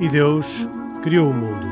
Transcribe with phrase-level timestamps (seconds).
[0.00, 0.66] E Deus
[1.02, 1.66] criou o mundo.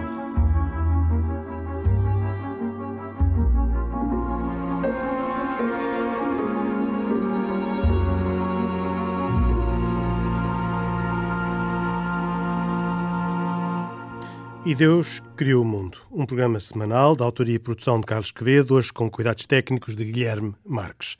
[14.67, 15.97] E Deus criou o mundo.
[16.13, 20.05] Um programa semanal da autoria e produção de Carlos Quevedo, hoje com cuidados técnicos de
[20.05, 21.17] Guilherme Marques.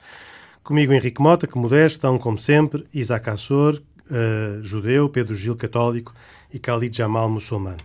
[0.63, 6.13] Comigo Henrique Mota, que modesto, estão como sempre Isaac Assor, uh, judeu, Pedro Gil, católico
[6.53, 7.77] e Khalid Jamal, muçulmano.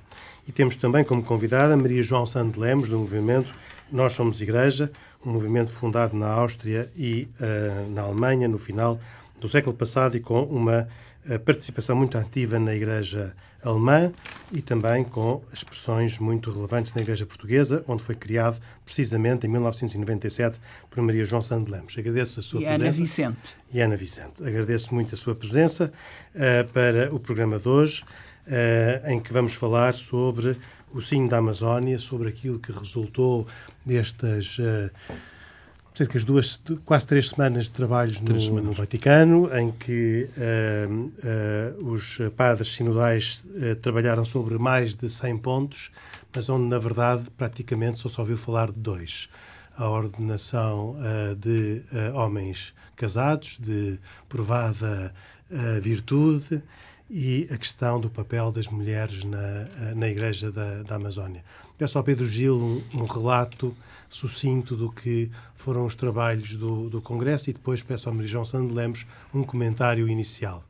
[0.47, 3.55] E temos também como convidada Maria João Santo Lemos, do movimento
[3.91, 4.91] Nós Somos Igreja,
[5.24, 9.00] um movimento fundado na Áustria e uh, na Alemanha no final
[9.41, 10.87] do século passado e com uma
[11.27, 14.12] uh, participação muito ativa na Igreja alemã
[14.52, 20.58] e também com expressões muito relevantes na Igreja Portuguesa, onde foi criado precisamente em 1997
[20.91, 21.97] por Maria João Santo Lemos.
[21.98, 22.84] Agradeço a sua e presença.
[22.84, 23.56] Ana Vicente.
[23.72, 24.47] E Ana Vicente.
[24.47, 25.92] Agradeço muito a sua presença
[26.34, 28.05] uh, para o programa de hoje,
[28.47, 30.56] uh, em que vamos falar sobre
[30.92, 33.46] o sino da Amazónia, sobre aquilo que resultou
[33.84, 34.58] destas.
[34.58, 34.91] Uh,
[35.95, 38.64] cerca de duas, quase três semanas de trabalhos no, semanas.
[38.64, 45.39] no Vaticano, em que uh, uh, os padres sinodais uh, trabalharam sobre mais de 100
[45.39, 45.92] pontos,
[46.34, 49.28] mas onde, na verdade, praticamente só se ouviu falar de dois.
[49.77, 50.97] A ordenação
[51.36, 51.83] de
[52.14, 53.98] homens casados, de
[54.29, 55.12] provada
[55.83, 56.62] virtude,
[57.11, 61.42] e a questão do papel das mulheres na, na Igreja da, da Amazónia.
[61.77, 63.75] Peço ao Pedro Gil um, um relato
[64.08, 68.72] sucinto do que foram os trabalhos do, do Congresso e depois peço ao Marijão Sando
[68.72, 70.64] Lemos um comentário inicial.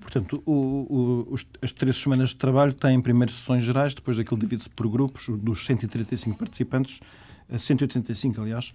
[0.00, 4.38] Portanto, o, o, os, as três semanas de trabalho têm primeiro sessões gerais, depois daquilo
[4.38, 7.00] divide-se por grupos, dos 135 participantes,
[7.58, 8.72] 185 aliás,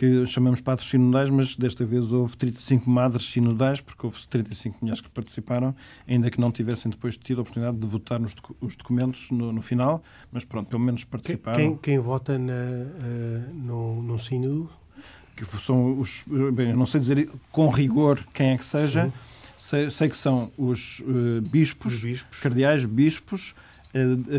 [0.00, 5.02] que chamamos padres sinodais, mas desta vez houve 35 madres sinodais, porque houve 35 mulheres
[5.02, 5.76] que participaram,
[6.08, 9.60] ainda que não tivessem depois tido a oportunidade de votar nos os documentos no, no
[9.60, 10.02] final,
[10.32, 11.58] mas pronto, pelo menos participaram.
[11.58, 14.70] Quem, quem vota na, uh, no, no sínodo?
[15.36, 16.24] Que são os.
[16.54, 19.12] Bem, não sei dizer com rigor quem é que seja.
[19.54, 23.54] Sei, sei, que são os uh, bispos, os bispos, cardeais, bispos,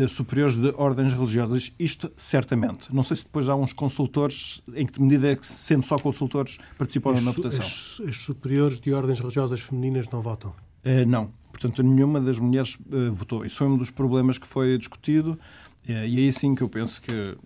[0.08, 1.72] superiores de ordens religiosas.
[1.78, 2.94] Isto certamente.
[2.94, 6.58] Não sei se depois há uns consultores, em que medida é que, sendo só consultores,
[6.78, 7.64] participaram as, na votação.
[7.64, 10.50] As, as, superiores de ordens religiosas femininas não votam?
[10.84, 11.30] Uh, não.
[11.50, 12.78] Portanto, nenhuma das mulheres
[13.12, 13.44] votou.
[13.44, 15.38] Isso foi um dos problemas que foi discutido.
[15.86, 17.36] e aí sim que eu penso que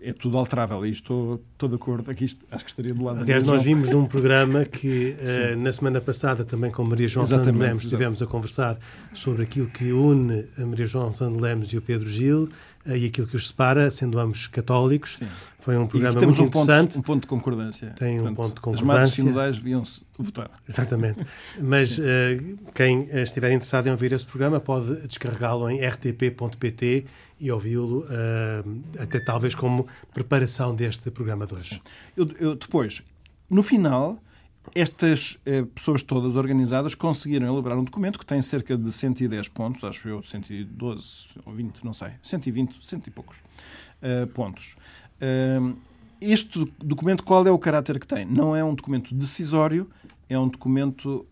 [0.00, 2.10] é tudo alterável e estou, estou de acordo.
[2.10, 5.16] Aqui acho que estaria do lado Aliás, nós vimos num programa que
[5.54, 8.78] uh, na semana passada também com Maria João Santos Lemos estivemos a conversar
[9.12, 12.48] sobre aquilo que une a Maria João Santos Lemos e o Pedro Gil
[12.86, 15.16] uh, e aquilo que os separa, sendo ambos católicos.
[15.16, 15.26] Sim.
[15.60, 16.94] Foi um programa muito um interessante.
[16.94, 17.88] Ponto, um ponto de concordância.
[17.96, 18.92] Tem um Portanto, ponto de concordância.
[18.92, 20.50] As madres sinodais deviam-se votar.
[20.68, 21.26] Exatamente.
[21.60, 22.02] Mas uh,
[22.74, 27.06] quem estiver interessado em ouvir esse programa pode descarregá-lo em rtp.pt
[27.40, 31.82] e ouvi-lo uh, até talvez como preparação deste programa de hoje.
[32.16, 33.02] Eu, eu, depois,
[33.48, 34.20] no final,
[34.74, 39.84] estas eh, pessoas todas organizadas conseguiram elaborar um documento que tem cerca de 110 pontos,
[39.84, 44.76] acho eu, 112 ou 20, não sei, 120, cento e poucos uh, pontos.
[45.20, 45.76] Uh,
[46.20, 48.24] este documento, qual é o caráter que tem?
[48.24, 49.88] Não é um documento decisório,
[50.28, 51.26] é um documento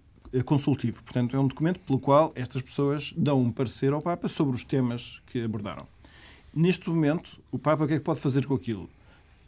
[0.44, 1.03] consultivo.
[1.03, 4.65] Portanto, é um documento pelo qual estas pessoas dão um parecer ao Papa sobre os
[4.65, 5.87] temas que abordaram.
[6.59, 8.89] Neste momento, o Papa o que é que pode fazer com aquilo?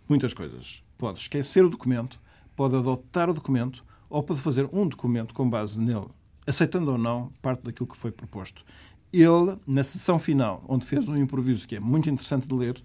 [0.07, 0.83] Muitas coisas.
[0.99, 2.21] Pode esquecer o documento,
[2.55, 6.05] pode adotar o documento ou pode fazer um documento com base nele,
[6.47, 8.63] aceitando ou não parte daquilo que foi proposto.
[9.11, 12.79] Ele, na sessão final, onde fez um improviso que é muito interessante de ler,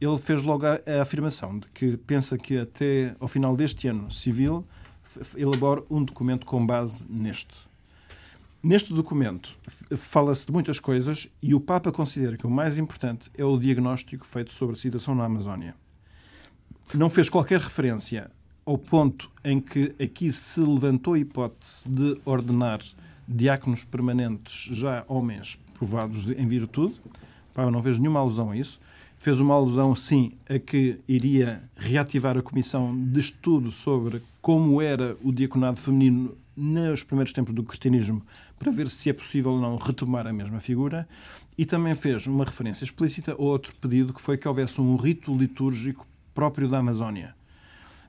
[0.00, 4.10] ele fez logo a, a afirmação de que pensa que até ao final deste ano
[4.10, 4.66] civil
[5.36, 7.54] elabora um documento com base neste.
[8.62, 9.56] Neste documento
[9.96, 14.26] fala-se de muitas coisas e o Papa considera que o mais importante é o diagnóstico
[14.26, 15.74] feito sobre a situação na Amazónia.
[16.92, 18.30] Não fez qualquer referência
[18.66, 22.80] ao ponto em que aqui se levantou a hipótese de ordenar
[23.26, 27.00] diáconos permanentes, já homens provados em virtude.
[27.50, 28.78] O Papa não fez nenhuma alusão a isso.
[29.16, 35.16] Fez uma alusão, sim, a que iria reativar a comissão de estudo sobre como era
[35.22, 38.22] o diaconado feminino nos primeiros tempos do cristianismo
[38.60, 41.08] para ver se é possível ou não retomar a mesma figura
[41.56, 45.34] e também fez uma referência explícita a outro pedido que foi que houvesse um rito
[45.34, 47.34] litúrgico próprio da Amazónia.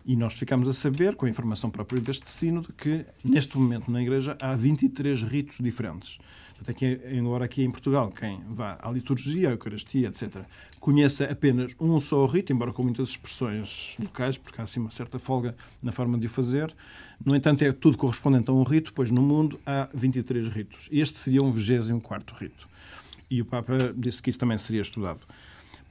[0.06, 4.01] E nós ficamos a saber, com a informação própria deste sínodo, que neste momento na
[4.01, 6.18] Igreja há 23 ritos diferentes.
[6.62, 10.44] Até que, embora aqui em Portugal, quem vá à liturgia, à Eucaristia, etc.,
[10.80, 15.18] conheça apenas um só rito, embora com muitas expressões locais, porque há assim uma certa
[15.18, 16.74] folga na forma de o fazer.
[17.24, 20.88] No entanto, é tudo correspondente a um rito, pois no mundo há 23 ritos.
[20.92, 22.69] Este seria um 24 rito.
[23.30, 25.21] E o Papa disse que isso também seria estudado.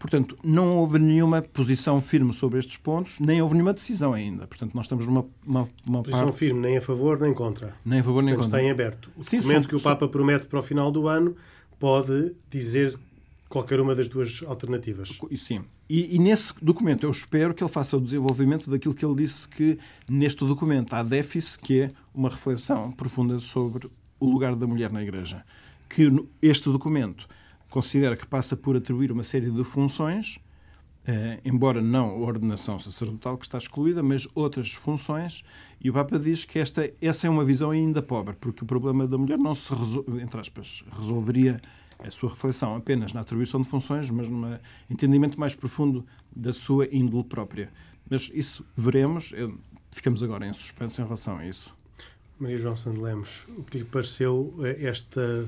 [0.00, 4.46] Portanto, não houve nenhuma posição firme sobre estes pontos, nem houve nenhuma decisão ainda.
[4.46, 6.38] Portanto, nós estamos numa uma, uma posição parte...
[6.38, 7.74] firme, nem a favor nem contra.
[7.84, 8.62] Nem a favor nem Portanto, contra.
[8.62, 9.10] está em aberto.
[9.14, 11.36] O Sim, documento são- que o Papa promete para o final do ano
[11.78, 12.98] pode dizer
[13.46, 15.18] qualquer uma das duas alternativas.
[15.36, 15.64] Sim.
[15.88, 19.46] E, e nesse documento eu espero que ele faça o desenvolvimento daquilo que ele disse
[19.46, 23.86] que neste documento há déficit, que é uma reflexão profunda sobre
[24.18, 25.44] o lugar da mulher na Igreja.
[25.90, 26.10] Que
[26.40, 27.28] este documento
[27.70, 30.38] considera que passa por atribuir uma série de funções,
[31.06, 35.42] eh, embora não a ordenação sacerdotal, que está excluída, mas outras funções,
[35.80, 39.06] e o Papa diz que esta, essa é uma visão ainda pobre, porque o problema
[39.06, 41.60] da mulher não se, resol- entre aspas, resolveria
[42.00, 44.58] a sua reflexão apenas na atribuição de funções, mas num
[44.90, 47.70] entendimento mais profundo da sua índole própria.
[48.08, 49.32] Mas isso veremos,
[49.90, 51.72] ficamos agora em suspenso em relação a isso.
[52.38, 55.46] Maria João Santos Lemos, o que lhe pareceu eh, esta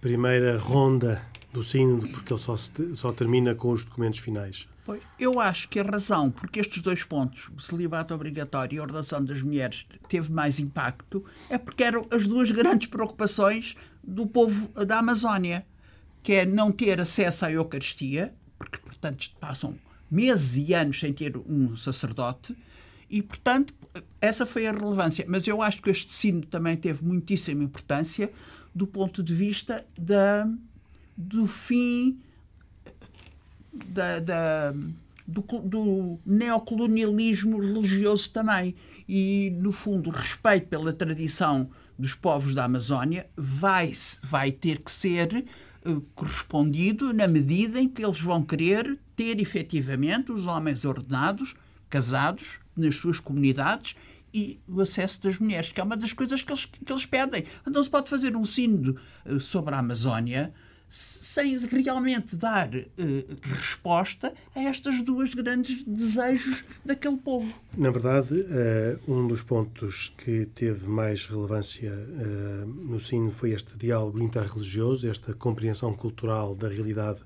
[0.00, 1.20] primeira ronda
[1.58, 4.68] do sínodo, porque ele só, se- só termina com os documentos finais?
[4.84, 8.82] Pois, eu acho que a razão porque estes dois pontos, o celibato obrigatório e a
[8.82, 14.68] ordenação das mulheres, teve mais impacto, é porque eram as duas grandes preocupações do povo
[14.84, 15.66] da Amazónia,
[16.22, 19.76] que é não ter acesso à Eucaristia, porque, portanto, passam
[20.10, 22.56] meses e anos sem ter um sacerdote,
[23.10, 23.74] e, portanto,
[24.20, 25.24] essa foi a relevância.
[25.28, 28.30] Mas eu acho que este sino também teve muitíssima importância
[28.74, 30.48] do ponto de vista da,
[31.18, 32.16] do fim
[33.88, 34.72] da, da-
[35.26, 38.74] do, do neocolonialismo religioso também.
[39.08, 41.68] E, no fundo, o respeito pela tradição
[41.98, 43.92] dos povos da Amazónia vai,
[44.22, 45.44] vai ter que ser
[45.84, 51.56] eh, correspondido na medida em que eles vão querer ter efetivamente os homens ordenados,
[51.90, 53.96] casados, nas suas comunidades
[54.32, 57.44] e o acesso das mulheres, que é uma das coisas que eles, que eles pedem.
[57.66, 60.54] Não se pode fazer um sínodo eh, sobre a Amazónia
[60.90, 62.86] sem realmente dar eh,
[63.42, 67.60] resposta a estas duas grandes desejos daquele povo.
[67.76, 73.76] Na verdade, eh, um dos pontos que teve mais relevância eh, no sino foi este
[73.76, 77.20] diálogo interreligioso, esta compreensão cultural da realidade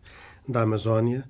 [0.49, 1.25] da Amazónia.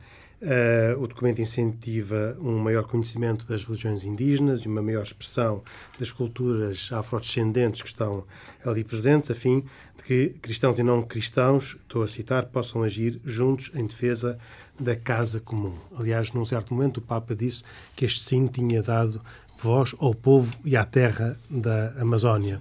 [0.45, 5.63] Eh, o documento incentiva um maior conhecimento das religiões indígenas e uma maior expressão
[5.97, 8.25] das culturas afrodescendentes que estão
[8.65, 9.65] ali presentes, a fim
[10.05, 14.39] que cristãos e não cristãos, estou a citar, possam agir juntos em defesa
[14.79, 15.75] da casa comum.
[15.97, 17.63] Aliás, num certo momento, o Papa disse
[17.95, 19.21] que este sino tinha dado
[19.59, 22.61] voz ao povo e à terra da Amazónia.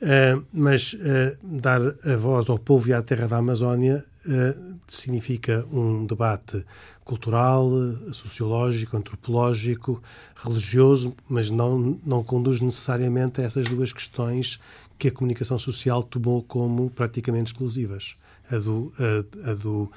[0.00, 0.98] Uh, mas uh,
[1.42, 6.64] dar a voz ao povo e à terra da Amazónia uh, significa um debate
[7.04, 7.70] cultural,
[8.12, 10.02] sociológico, antropológico,
[10.36, 14.60] religioso, mas não, não conduz necessariamente a essas duas questões
[14.98, 18.16] que a comunicação social tomou como praticamente exclusivas.
[18.50, 19.90] A, do, a, a do,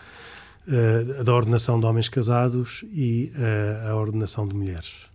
[1.20, 3.32] a da ordenação de homens casados e
[3.84, 5.10] a, a ordenação de mulheres.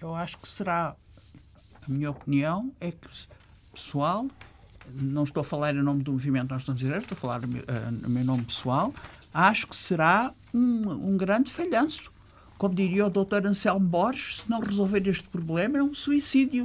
[0.00, 0.94] Eu acho que será,
[1.82, 3.08] a minha opinião, é que
[3.72, 4.26] pessoal,
[4.94, 8.08] não estou a falar em nome do movimento Nós Estamos Direitos, estou a falar no
[8.08, 8.94] meu nome pessoal,
[9.32, 12.12] acho que será um, um grande falhanço.
[12.56, 13.46] Como diria o Dr.
[13.46, 16.64] Anselmo Borges, se não resolver este problema, é um suicídio.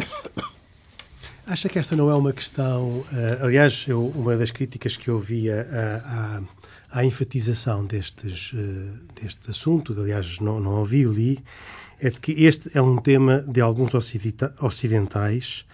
[1.49, 2.99] Acha que esta não é uma questão.
[2.99, 6.37] Uh, aliás, eu, uma das críticas que eu via à,
[6.93, 11.43] à, à enfatização destes, uh, deste assunto, aliás, não, não ouvi, li,
[11.99, 15.65] é de que este é um tema de alguns ocidentais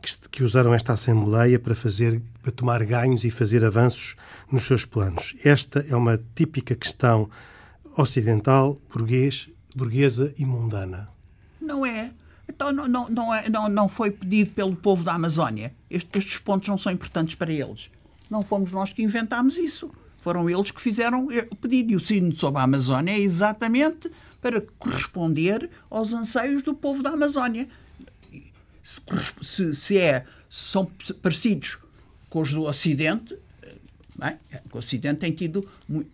[0.00, 4.14] que, que usaram esta Assembleia para, fazer, para tomar ganhos e fazer avanços
[4.52, 5.34] nos seus planos.
[5.44, 7.28] Esta é uma típica questão
[7.98, 11.08] ocidental, burguês, burguesa e mundana.
[11.60, 12.12] Não é.
[12.48, 15.74] Então não, não, não, é, não, não foi pedido pelo povo da Amazónia.
[15.90, 17.90] Este, estes pontos não são importantes para eles.
[18.30, 19.90] Não fomos nós que inventámos isso.
[20.18, 21.92] Foram eles que fizeram o pedido.
[21.92, 24.10] E o sino sobre a Amazónia é exatamente
[24.40, 27.68] para corresponder aos anseios do povo da Amazónia.
[28.82, 29.00] Se,
[29.42, 30.90] se, se é, se são
[31.22, 31.78] parecidos
[32.28, 33.38] com os do Ocidente,
[34.24, 35.66] bem, o Ocidente tem, tido,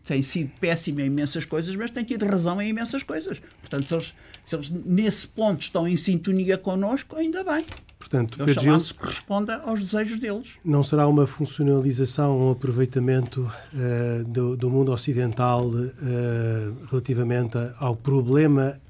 [0.05, 3.40] tem sido péssimo em imensas coisas, mas tem tido razão em imensas coisas.
[3.61, 4.14] Portanto, se eles,
[4.45, 7.64] se eles nesse ponto estão em sintonia connosco, ainda bem.
[7.99, 10.57] Portanto, Oxalá Gil, se corresponda aos desejos deles.
[10.64, 18.81] Não será uma funcionalização, um aproveitamento uh, do, do, mundo ocidental uh, relativamente ao problema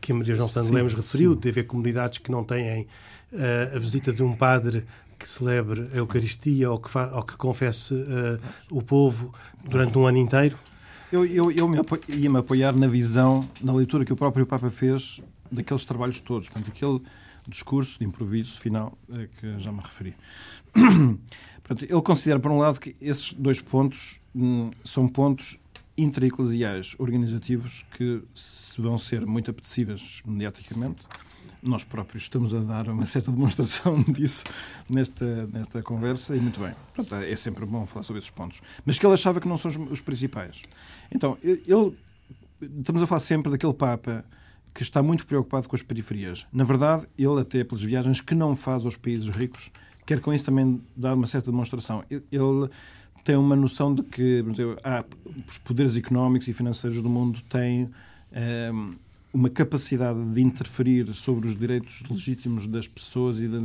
[0.00, 1.38] que a Maria João Santos Lemos referiu, sim.
[1.38, 2.82] de haver comunidades que não têm
[3.32, 4.84] uh, a visita de um padre
[5.22, 7.94] que celebre a Eucaristia ou que, ou que confesse
[8.70, 9.32] o povo
[9.64, 10.58] durante um ano inteiro?
[11.12, 15.20] Eu, eu, eu me ia-me apoiar na visão, na leitura que o próprio Papa fez
[15.50, 16.48] daqueles trabalhos todos.
[16.48, 17.00] Portanto, aquele
[17.46, 20.14] discurso de improviso final a que já me referi.
[21.62, 25.58] Portanto, ele considera, por um lado, que esses dois pontos hum, são pontos
[25.96, 28.22] intraeclesiais organizativos que
[28.78, 31.04] vão ser muito apetecíveis mediaticamente.
[31.62, 34.44] Nós próprios estamos a dar uma certa demonstração disso
[34.90, 36.74] nesta, nesta conversa e muito bem.
[36.94, 38.60] Portanto, é sempre bom falar sobre esses pontos.
[38.84, 40.62] Mas que ele achava que não são os, principais.
[41.10, 41.96] Então, ele,
[42.60, 44.24] estamos a falar sempre daquele Papa
[44.74, 46.46] que está muito preocupado com as periferias.
[46.52, 49.70] Na verdade, ele, até pelas viagens que não faz aos países ricos,
[50.04, 52.02] quer com isso também dar uma certa demonstração.
[52.10, 52.68] Ele
[53.22, 55.04] tem uma noção de que dizer, ah,
[55.48, 57.90] os poderes económicos e financeiros do mundo têm
[58.72, 58.94] um,
[59.32, 63.62] uma capacidade de interferir sobre os direitos legítimos das pessoas e das,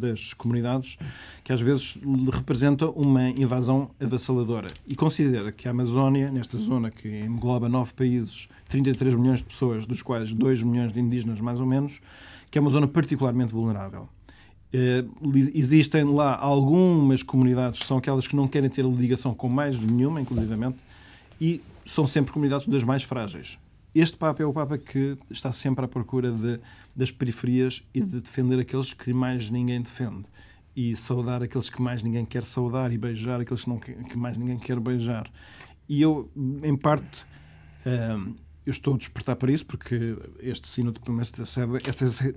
[0.00, 0.96] das comunidades
[1.44, 1.98] que às vezes
[2.32, 4.68] representa uma invasão avassaladora.
[4.86, 9.84] E considera que a Amazónia, nesta zona que engloba nove países, 33 milhões de pessoas,
[9.84, 12.00] dos quais 2 milhões de indígenas mais ou menos,
[12.50, 14.08] que é uma zona particularmente vulnerável.
[14.74, 20.18] Uh, existem lá algumas comunidades são aquelas que não querem ter ligação com mais nenhuma,
[20.18, 20.78] inclusivamente,
[21.38, 23.58] e são sempre comunidades das mais frágeis.
[23.94, 26.58] Este Papa é o Papa que está sempre à procura de,
[26.96, 30.24] das periferias e de defender aqueles que mais ninguém defende.
[30.74, 34.38] E saudar aqueles que mais ninguém quer saudar e beijar aqueles que, não, que mais
[34.38, 35.30] ninguém quer beijar.
[35.86, 36.30] E eu,
[36.62, 37.24] em parte,
[37.84, 38.34] uh,
[38.64, 41.30] eu estou a despertar para isso, porque este sino pelo menos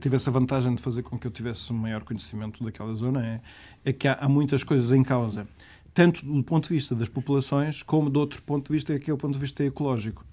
[0.02, 3.42] tive essa vantagem de fazer com que eu tivesse um maior conhecimento daquela zona, é,
[3.86, 5.48] é que há, há, muitas coisas em causa,
[5.94, 9.14] tanto do ponto de vista das populações, como do outro ponto de vista, que é
[9.14, 10.26] o ponto de vista ecológico.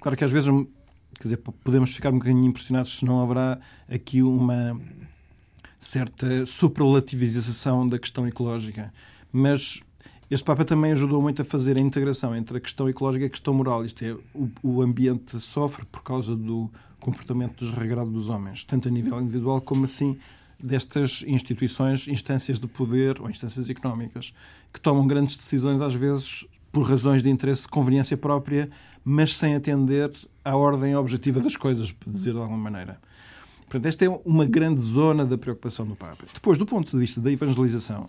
[0.00, 0.48] Claro que às vezes,
[1.14, 4.80] quer dizer, podemos ficar um bocadinho impressionados se não haverá aqui uma
[5.78, 8.92] certa superlativização da questão ecológica,
[9.32, 9.80] mas
[10.30, 13.30] este Papa também ajudou muito a fazer a integração entre a questão ecológica e a
[13.30, 13.84] questão moral.
[13.84, 18.90] Isto é, o, o ambiente sofre por causa do comportamento desregrado dos homens, tanto a
[18.90, 20.18] nível individual como assim
[20.58, 24.34] destas instituições, instâncias de poder ou instâncias económicas,
[24.72, 28.68] que tomam grandes decisões, às vezes por razões de interesse, conveniência própria,
[29.08, 30.10] mas sem atender
[30.44, 32.98] à ordem objetiva das coisas, por dizer de alguma maneira.
[33.60, 36.24] Portanto, esta é uma grande zona da preocupação do Papa.
[36.34, 38.08] Depois, do ponto de vista da evangelização,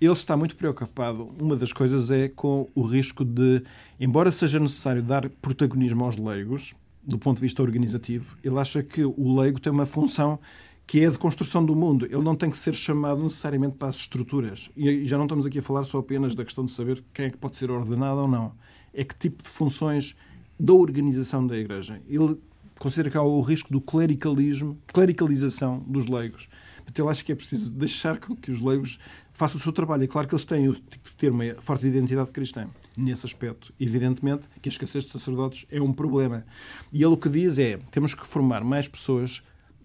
[0.00, 1.30] ele está muito preocupado.
[1.38, 3.62] Uma das coisas é com o risco de,
[4.00, 6.74] embora seja necessário dar protagonismo aos leigos,
[7.06, 10.40] do ponto de vista organizativo, ele acha que o leigo tem uma função
[10.84, 12.06] que é de construção do mundo.
[12.06, 14.68] Ele não tem que ser chamado necessariamente para as estruturas.
[14.76, 17.30] E já não estamos aqui a falar só apenas da questão de saber quem é
[17.30, 18.52] que pode ser ordenado ou não.
[18.94, 20.16] É que tipo de funções
[20.58, 22.00] da organização da Igreja.
[22.08, 22.38] Ele
[22.78, 26.48] considera que há o risco do clericalismo, clericalização dos leigos.
[26.86, 28.98] Então, eu acho que é preciso deixar que os leigos
[29.32, 30.04] façam o seu trabalho.
[30.04, 32.68] É claro que eles têm que ter uma forte identidade cristã.
[32.96, 36.44] Nesse aspecto, evidentemente, que a escassez de sacerdotes é um problema.
[36.92, 39.42] E ele o que diz é: temos que formar mais pessoas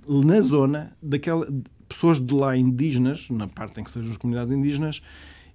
[0.08, 1.48] na zona, daquela,
[1.88, 5.02] pessoas de lá indígenas, na parte em que sejam as comunidades indígenas,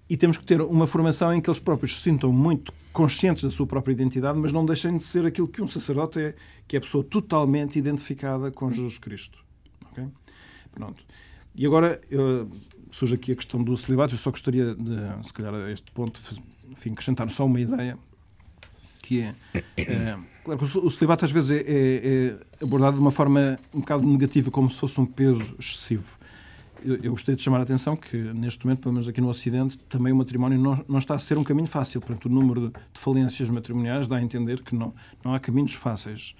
[0.08, 3.50] e temos que ter uma formação em que eles próprios se sintam muito conscientes da
[3.50, 6.34] sua própria identidade, mas não deixem de ser aquilo que um sacerdote é,
[6.68, 9.38] que é a pessoa totalmente identificada com Jesus Cristo.
[9.90, 10.06] Okay?
[10.72, 11.02] Pronto.
[11.54, 12.00] E agora
[12.90, 14.14] surge aqui a questão do celibato.
[14.14, 16.20] Eu só gostaria de, se calhar, a este ponto,
[16.70, 17.98] enfim, acrescentar só uma ideia
[19.04, 19.34] que é,
[19.76, 23.80] é claro que o celibato às vezes é, é, é, abordado de uma forma um
[23.80, 26.16] bocado negativa, como se fosse um peso excessivo.
[26.84, 29.78] Eu, eu gostaria de chamar a atenção que, neste momento, pelo menos aqui no Ocidente,
[29.88, 32.00] também o matrimónio não, não está a ser um caminho fácil.
[32.00, 36.34] Portanto, o número de falências matrimoniais dá a entender que não, não há caminhos fáceis.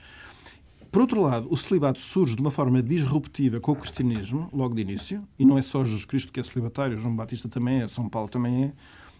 [0.92, 4.82] Por outro lado, o celibato surge de uma forma disruptiva com o cristianismo, logo de
[4.82, 8.08] início, e não é só Jesus Cristo que é celibatário, João Batista também é, São
[8.08, 8.72] Paulo também é,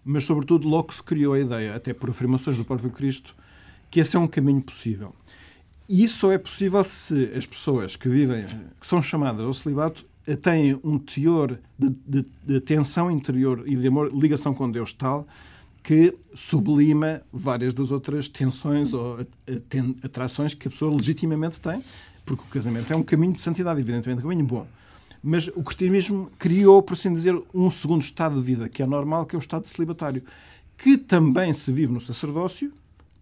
[0.04, 3.33] mas sobretudo logo se criou a ideia, até por afirmações do próprio Cristo,
[3.90, 5.14] que esse é um caminho possível.
[5.88, 8.45] E isso só é possível se as pessoas que vivem,
[8.81, 10.07] que são chamadas ao celibato,
[10.43, 15.26] têm um teor de, de, de tensão interior e de amor, ligação com Deus tal
[15.85, 19.19] que sublima várias das outras tensões ou
[20.02, 21.85] atrações que a pessoa legitimamente tem,
[22.25, 24.66] porque o casamento é um caminho de santidade, evidentemente, um caminho bom.
[25.23, 29.26] Mas o cristianismo criou, por assim dizer, um segundo estado de vida, que é normal,
[29.26, 30.23] que é o estado celibatário,
[30.78, 32.73] que também se vive no sacerdócio,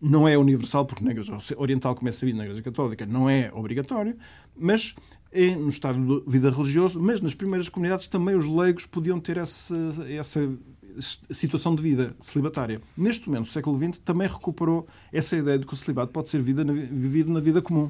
[0.00, 3.50] não é universal, porque na Igreja Oriental, como é sabido na Igreja Católica, não é
[3.52, 4.16] obrigatório,
[4.56, 4.94] mas
[5.32, 9.38] é no estado de vida religioso, mas nas primeiras comunidades também os leigos podiam ter
[9.38, 9.74] essa,
[10.08, 10.48] essa
[11.30, 12.80] situação de vida celibatária.
[12.96, 16.40] Neste momento, o século XX também recuperou essa ideia de que o celibato pode ser
[16.42, 17.84] vida, vivido na vida comum.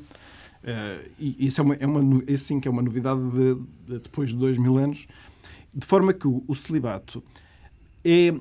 [0.63, 3.55] Uh, e isso é uma, é uma, isso sim que é uma novidade de,
[3.87, 5.09] de, depois de dois mil anos,
[5.75, 7.23] de forma que o, o celibato
[8.05, 8.33] é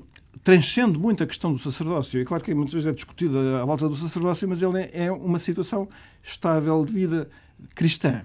[0.42, 2.20] transcende muito a questão do sacerdócio.
[2.20, 5.12] É claro que muitas vezes é discutida à volta do sacerdócio, mas ele é, é
[5.12, 5.88] uma situação
[6.22, 7.28] estável de vida
[7.74, 8.24] cristã,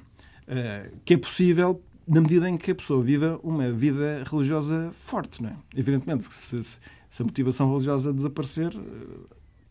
[1.04, 5.44] que é possível na medida em que a pessoa viva uma vida religiosa forte.
[5.44, 5.56] Não é?
[5.76, 8.72] Evidentemente que se, se a motivação religiosa desaparecer,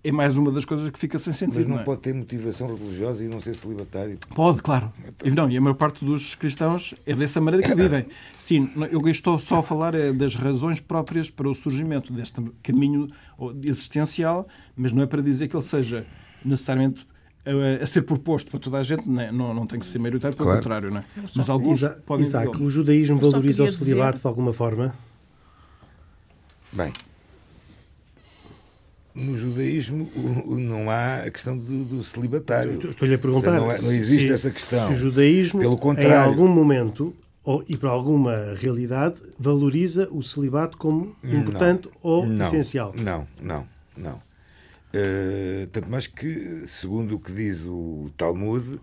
[0.04, 1.60] é mais uma das coisas que fica sem sentido.
[1.60, 1.84] Mas não, não é?
[1.84, 4.18] pode ter motivação religiosa e não ser celibatário.
[4.34, 4.92] Pode, claro.
[5.24, 8.06] E, não, e a maior parte dos cristãos é dessa maneira que vivem.
[8.38, 13.06] Sim, eu estou só a falar é, das razões próprias para o surgimento deste caminho
[13.64, 16.06] existencial, mas não é para dizer que ele seja
[16.44, 17.04] necessariamente
[17.46, 19.30] a, a ser proposto para toda a gente, não, é?
[19.32, 20.62] não, não tem que ser maioritário, pelo Claro.
[20.62, 21.04] contrário, não é?
[21.34, 24.94] Mas alguns Isa- podem Isaac, o judaísmo valoriza o celibato dizer- de alguma forma?
[26.72, 26.92] Bem,
[29.14, 30.10] no judaísmo
[30.46, 32.78] não há a questão do, do celibatário.
[32.90, 33.52] Estou-lhe a perguntar.
[33.52, 34.88] Seja, não é- não existe se- essa questão.
[34.88, 36.30] Se o judaísmo, Pelo em contrário.
[36.30, 42.92] algum momento ou, e para alguma realidade, valoriza o celibato como importante ou não, essencial.
[42.98, 44.20] Não, não, não.
[44.92, 48.80] Eh, tanto mais que, segundo o que diz o Talmud,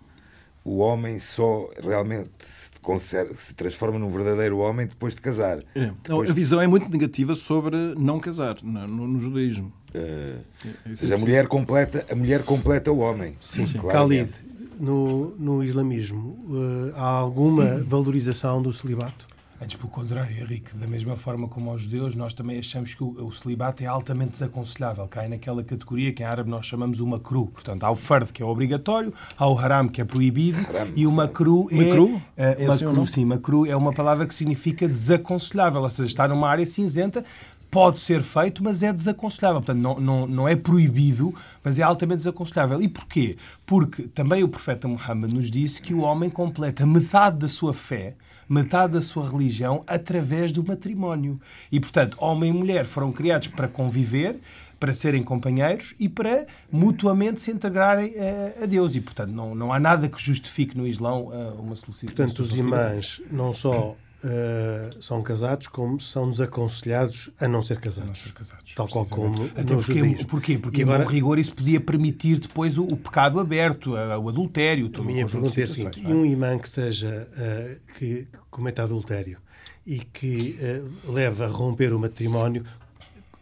[0.64, 5.58] o homem só realmente se, conser- se transforma num verdadeiro homem depois de casar.
[5.74, 5.86] É.
[5.86, 9.72] Não, Depois- a visão é muito negativa sobre não casar no, no- judaísmo.
[9.92, 13.36] eh, É, ou isso seja, é a mulher completa, a mulher completa o homem.
[13.40, 14.30] Sim, Khalid,
[14.78, 16.44] no, no islamismo,
[16.90, 19.26] eh, há alguma valorização do celibato?
[19.62, 23.26] Antes, pelo contrário, Henrique, da mesma forma como aos judeus, nós também achamos que o,
[23.26, 25.06] o celibato é altamente desaconselhável.
[25.08, 27.46] Cai naquela categoria que em árabe nós chamamos o makru.
[27.46, 30.58] Portanto, há o fard, que é obrigatório, há o haram, que é proibido,
[30.96, 31.76] e o makru é...
[31.76, 32.20] Makruh?
[32.36, 33.06] eh, É ou makru, não?
[33.06, 37.24] sim, makru é uma palavra que significa desaconselhável, ou seja, está numa área cinzenta,
[37.74, 39.60] pode ser feito, mas é desaconselhável.
[39.60, 42.80] Portanto, não, não, não é proibido, mas é altamente desaconselhável.
[42.80, 43.36] E porquê?
[43.66, 48.14] Porque também o profeta Muhammad nos disse que o homem completa metade da sua fé,
[48.48, 51.40] metade da sua religião, através do matrimónio.
[51.72, 54.38] E, portanto, homem e mulher foram criados para conviver,
[54.78, 58.94] para serem companheiros e para mutuamente se integrarem eh, a Deus.
[58.94, 62.14] E, portanto, não, não há nada que justifique no Islão eh, uma solicitação.
[62.14, 68.08] Portanto, os imãs não só eh, são casados, como são desaconselhados a não ser casados.
[68.08, 70.26] Não ser casados, Tal qual como Até no porque, judaísmo.
[70.26, 70.58] porquê?
[70.58, 74.28] Porque, E em agora- rigor, isso podia permitir depois o, o pecado aberto, a- o
[74.28, 74.86] adultério.
[74.86, 78.26] A todo um minha pergunta é a seguinte: e um imã que seja eh, que
[78.50, 79.38] cometa adultério
[79.86, 82.64] e que eh, leva a romper o matrimónio,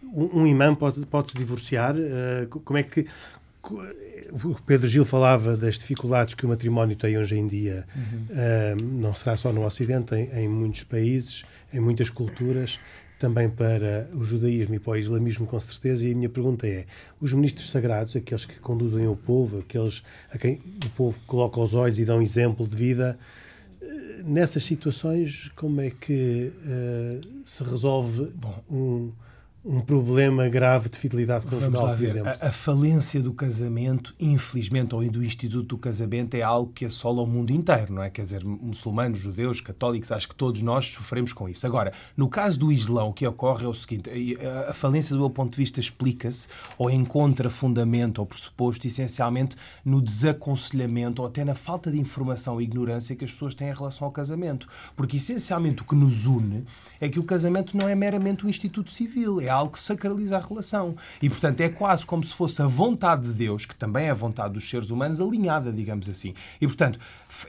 [0.03, 1.95] um, um imã pode, pode se divorciar?
[2.51, 3.07] Co- como é que.
[4.33, 7.87] O Pedro Gil falava das dificuldades que o matrimónio tem hoje em dia,
[8.31, 12.81] Eh, não será só no Ocidente, em, em muitos países, em muitas culturas,
[13.19, 16.07] também para o judaísmo e para o islamismo, com certeza.
[16.07, 16.87] E a minha pergunta é:
[17.21, 21.75] os ministros sagrados, aqueles que conduzem o povo, aqueles a quem o povo coloca os
[21.75, 23.19] olhos e dão exemplo de vida,
[23.83, 28.33] eh, nessas situações, como é que eh, se resolve
[28.71, 29.13] um,
[29.65, 32.29] um problema grave de fidelidade Vamos conjugal, lá por exemplo?
[32.41, 37.23] A, a falência do casamento, infelizmente, ou do Instituto do Casamento, é algo que assola
[37.23, 38.11] o mundo inteiro, não é?
[38.11, 41.65] Quer dizer, muçulmanos, judeus, católicos, acho que todos nós sofremos com isso.
[41.67, 45.21] Agora, no caso do Islão, o que ocorre é o seguinte: a- a falência, do
[45.21, 51.45] meu ponto de vista, explica-se ou encontra fundamento ou pressuposto, essencialmente, no desaconselhamento ou até
[51.45, 54.67] na falta de informação e ignorância que as pessoas têm em relação ao casamento.
[54.97, 56.65] Porque, essencialmente, o que nos une
[57.01, 60.41] é que o casamento não é meramente um instituto civil, é algo que sacraliza a
[60.41, 60.97] relação.
[61.21, 64.15] E, portanto, é quase como se fosse a vontade de Deus, que também é a
[64.15, 66.35] vontade dos seres humanos, alinhada, digamos assim.
[66.61, 66.99] E, portanto,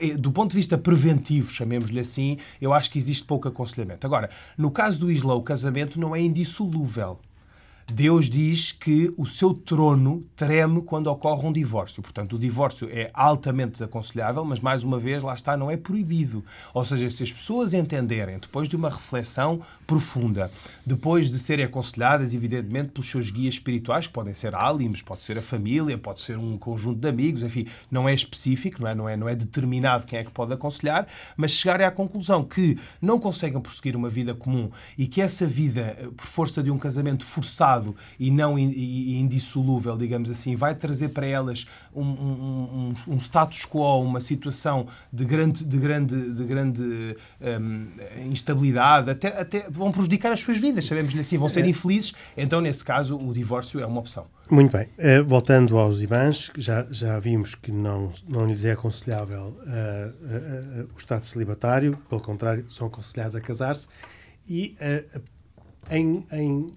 [0.00, 4.06] eh, do ponto de vista preventivo, chamemos-lhe assim, eu acho que existe pouco aconselhamento.
[4.06, 7.18] Agora, no caso do Islã, o casamento não é indissolúvel.
[7.92, 12.02] Deus diz que o seu trono treme quando ocorre um divórcio.
[12.02, 16.42] Portanto, o divórcio é altamente desaconselhável, mas, mais uma vez, lá está, não é proibido.
[16.72, 20.50] Ou seja, se as pessoas entenderem, depois de uma reflexão profunda,
[20.84, 25.36] depois de serem aconselhadas, evidentemente, pelos seus guias espirituais, que podem ser álimos, pode ser
[25.36, 29.08] a família, pode ser um conjunto de amigos, enfim, não é específico, não é, não
[29.08, 33.20] é, não é determinado quem é que pode aconselhar, mas chegarem à conclusão que não
[33.20, 37.73] conseguem prosseguir uma vida comum e que essa vida, por força de um casamento forçado
[38.18, 43.64] e não in- indissolúvel, digamos assim, vai trazer para elas um, um- um- um status
[43.64, 47.16] quo, uma situação de grande, de grande, de grande
[47.60, 47.86] hum,
[48.26, 52.84] instabilidade, até, até vão prejudicar as suas vidas, sabemos-lhe assim, vão ser infelizes, então nesse
[52.84, 54.26] caso o divórcio é uma opção.
[54.50, 54.88] Muito bem.
[54.98, 60.84] Eh, voltando aos imãs, já, já vimos que não, não lhes é aconselhável eh, eh,
[60.94, 63.86] o estado celibatário, pelo contrário, são aconselhados a casar-se.
[64.46, 64.76] E
[65.90, 66.74] em, em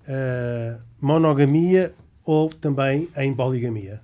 [0.99, 4.01] monogamia ou também em poligamia?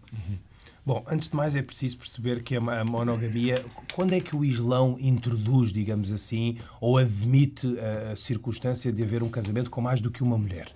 [0.86, 3.64] Bom, antes de mais é preciso perceber que a monogamia,
[3.96, 9.24] quando é que o Islão introduz, digamos assim, ou admite a, a circunstância de haver
[9.24, 10.68] um casamento com mais do que uma mulher?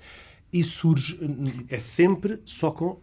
[0.51, 1.19] Isso surge
[1.69, 2.97] É sempre só com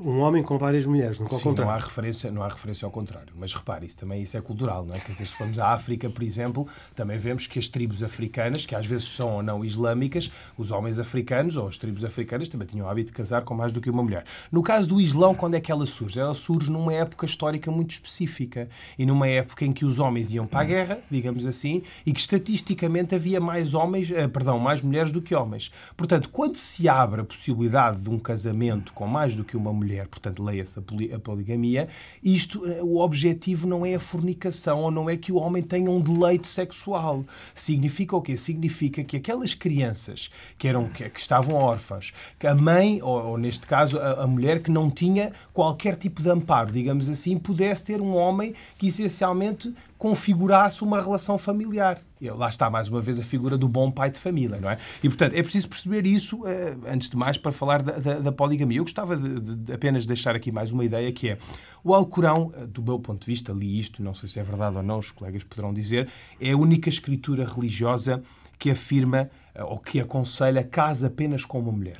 [0.00, 1.70] um homem com várias mulheres, nunca ao Sim, contrário.
[1.70, 3.32] não há, referência, não há referência ao contrário.
[3.36, 5.00] Mas repare, isso também isso é cultural, não é?
[5.00, 8.74] Quer dizer, se formos à África, por exemplo, também vemos que as tribos africanas, que
[8.74, 12.86] às vezes são ou não islâmicas, os homens africanos ou as tribos africanas também tinham
[12.86, 14.24] o hábito de casar com mais do que uma mulher.
[14.52, 16.18] No caso do Islão, quando é que ela surge?
[16.18, 20.46] Ela surge numa época histórica muito específica e numa época em que os homens iam
[20.46, 25.10] para a guerra, digamos assim, e que estatisticamente havia mais homens, eh, perdão, mais mulheres
[25.10, 25.72] do que homens.
[25.96, 29.87] Portanto, quando se abre a possibilidade de um casamento com mais do que uma mulher,
[30.08, 31.88] portanto, leia-se a poligamia,
[32.22, 35.90] isto, eh, o objetivo não é a fornicação ou não é que o homem tenha
[35.90, 37.24] um deleite sexual.
[37.54, 38.36] Significa o quê?
[38.36, 43.38] Significa que aquelas crianças que, eram, que, que estavam órfãs, que a mãe, ou, ou
[43.38, 47.86] neste caso a, a mulher que não tinha qualquer tipo de amparo, digamos assim, pudesse
[47.86, 52.00] ter um homem que essencialmente configurasse uma relação familiar.
[52.20, 54.78] E lá está, mais uma vez, a figura do bom pai de família, não é?
[55.02, 58.32] E, portanto, é preciso perceber isso, eh, antes de mais, para falar da, da- da
[58.32, 58.78] poligamia.
[58.78, 61.38] Eu gostava de, de- apenas deixar aqui mais uma ideia, que é
[61.84, 64.76] o Alcorão, eh, do meu ponto de vista, li isto, não sei se é verdade
[64.76, 66.08] ou não, os colegas poderão dizer,
[66.40, 68.22] é a única escritura religiosa
[68.58, 71.98] que afirma, eh, ou que aconselha, casa apenas com uma mulher.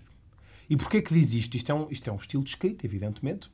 [0.71, 1.57] E porquê que diz isto?
[1.57, 3.51] Isto é um, isto é um estilo de escrita, evidentemente,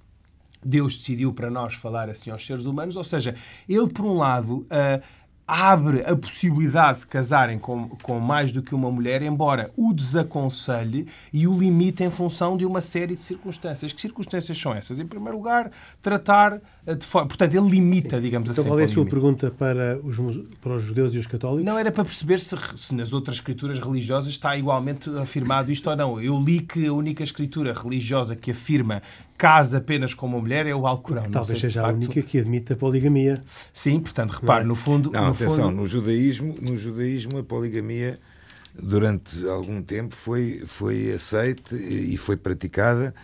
[0.65, 3.35] Deus decidiu para nós falar assim aos seres humanos, ou seja,
[3.69, 5.01] ele, por um lado, ah,
[5.47, 11.07] abre a possibilidade de casarem com, com mais do que uma mulher, embora o desaconselhe
[11.33, 13.93] e o limite em função de uma série de circunstâncias.
[13.93, 14.99] Que circunstâncias são essas?
[14.99, 17.29] Em primeiro lugar, tratar ah, de forma.
[17.29, 18.69] Portanto, ele limita, digamos Então, assim.
[18.71, 20.17] qual é a sua pergunta para os,
[20.63, 21.65] para os judeus e os católicos?
[21.65, 25.97] Não era para perceber se, se nas outras escrituras religiosas está igualmente afirmado isto ou
[25.97, 26.21] não.
[26.21, 29.03] Eu li que a única escritura religiosa que afirma
[29.37, 31.25] casa apenas com uma mulher é o Alcorão.
[31.31, 33.41] Talvez seja se a única que admite a poligamia.
[33.73, 34.67] Sim, portanto, repare, é?
[34.67, 35.11] no fundo...
[35.11, 35.77] Não, no atenção, fundo...
[35.77, 38.19] No, judaísmo, no judaísmo a poligamia
[38.81, 43.15] durante algum tempo foi, foi aceite e foi praticada.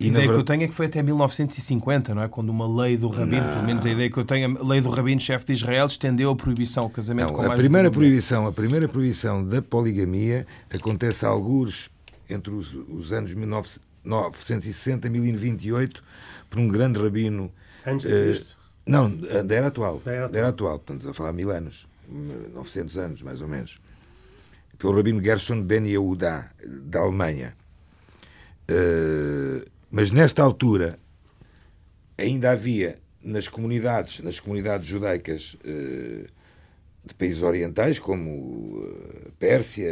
[0.00, 0.36] E a ideia verdade...
[0.36, 2.28] que eu tenho é que foi até 1950, não é?
[2.28, 3.52] Quando uma lei do Rabino, não.
[3.54, 6.30] pelo menos a ideia que eu tenho, a lei do Rabino, chefe de Israel, estendeu
[6.30, 10.46] a proibição ao casamento não, com a mais primeira proibição, A primeira proibição da poligamia
[10.70, 11.90] acontece a alguns
[12.30, 13.34] entre os, os anos
[14.08, 16.02] 960 1028
[16.48, 17.52] por um grande rabino.
[17.86, 18.52] Antes de Cristo?
[18.52, 20.00] Uh, não, da era atual.
[20.04, 23.48] Da era atual, da era atual portanto, a falar mil anos, 900 anos mais ou
[23.48, 23.78] menos.
[24.78, 27.54] Pelo rabino Gershon Ben Yehuda, da Alemanha.
[28.70, 30.98] Uh, mas nesta altura
[32.16, 36.26] ainda havia nas comunidades, nas comunidades judaicas eh,
[37.04, 38.84] de países orientais, como
[39.38, 39.90] Pérsia,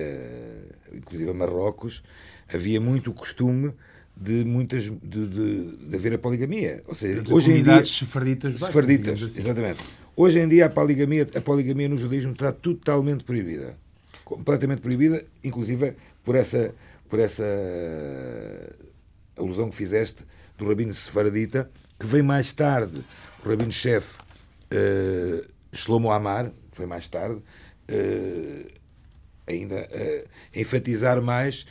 [0.93, 2.03] inclusive Marrocos,
[2.49, 3.73] havia muito o costume
[4.17, 6.83] de muitas de, de, de haver a poligamia.
[6.87, 9.41] Ou seja, De hoje em dia sefarditas sefarditas, assim.
[9.41, 9.83] exatamente.
[10.17, 13.77] Hoje em dia a poligamia, a poligamia no judaísmo está totalmente proibida,
[14.25, 16.75] completamente proibida, inclusive por essa
[17.09, 17.45] por essa
[19.37, 20.25] alusão que fizeste
[20.59, 23.05] do rabino sefaradita, que veio mais tarde,
[23.45, 24.17] o rabino chefe
[24.73, 28.67] uh, Shlomo Amar, foi mais tarde, uh,
[29.47, 31.67] ainda uh, enfatizar mais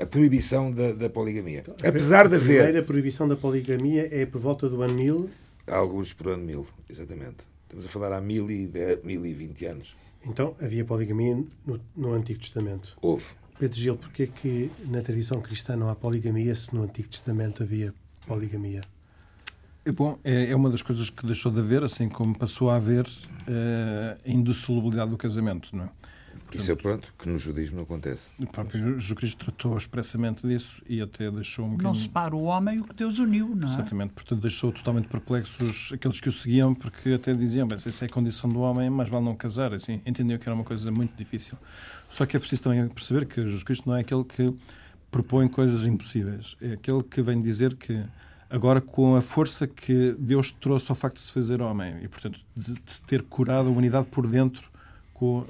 [0.00, 1.60] a proibição da, da poligamia.
[1.60, 2.60] Então, Apesar de haver.
[2.60, 5.30] A primeira proibição da poligamia é por volta do ano 1000.
[5.66, 7.44] Alguns por ano 1000, exatamente.
[7.64, 9.96] Estamos a falar há 1010, 1020 anos.
[10.26, 12.96] Então havia poligamia no, no Antigo Testamento.
[13.00, 13.26] Houve.
[13.58, 17.92] Pedro Gil, porquê que na tradição cristã não há poligamia se no Antigo Testamento havia
[18.26, 18.80] poligamia?
[19.94, 23.06] Bom, é, é uma das coisas que deixou de haver, assim como passou a haver
[23.06, 25.90] uh, a indissolubilidade do casamento, não é?
[26.56, 28.28] Isso é pronto, que no judaísmo não acontece.
[28.38, 32.02] O próprio Jesus Cristo tratou expressamente disso e até deixou um Não bocadinho...
[32.02, 33.72] separa o homem o que Deus uniu, não é?
[33.72, 38.04] Exatamente, portanto deixou totalmente perplexos aqueles que o seguiam, porque até diziam, bem, se essa
[38.04, 40.90] é a condição do homem, mais vale não casar, assim, entendiam que era uma coisa
[40.90, 41.56] muito difícil.
[42.08, 44.54] Só que é preciso também perceber que Jesus Cristo não é aquele que
[45.10, 48.02] propõe coisas impossíveis, é aquele que vem dizer que
[48.48, 52.40] agora com a força que Deus trouxe ao facto de se fazer homem e, portanto,
[52.56, 54.68] de, de se ter curado a humanidade por dentro
[55.26, 55.46] uh,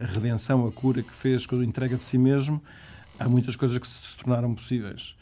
[0.00, 2.62] a redenção, a cura que fez, com a entrega de si mesmo,
[3.18, 5.16] há muitas coisas que se tornaram possíveis.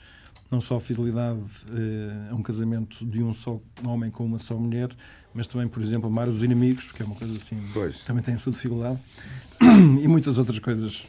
[0.50, 4.54] Não só a fidelidade uh, a um casamento de um só homem com uma só
[4.54, 4.90] mulher,
[5.34, 8.00] mas também, por exemplo, amar os inimigos, que é uma coisa assim, pois.
[8.00, 8.98] também tem a sua dificuldade,
[10.02, 11.06] e muitas outras coisas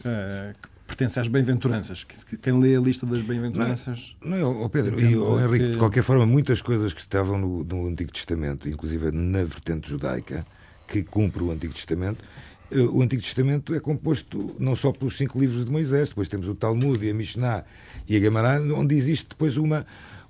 [0.00, 2.04] uh, que pertencem às bem-aventuranças.
[2.42, 4.16] Quem lê a lista das bem-aventuranças.
[4.22, 5.72] Não, não, oh Pedro e oh Henrique, que...
[5.72, 10.44] de qualquer forma, muitas coisas que estavam no, no Antigo Testamento, inclusive na vertente judaica,
[10.90, 12.22] que cumpre o Antigo Testamento.
[12.70, 16.48] eh, O Antigo Testamento é composto não só pelos cinco livros de Moisés, depois temos
[16.48, 17.64] o Talmud e a Mishnah
[18.08, 19.86] e a Gemara, onde existe depois uma,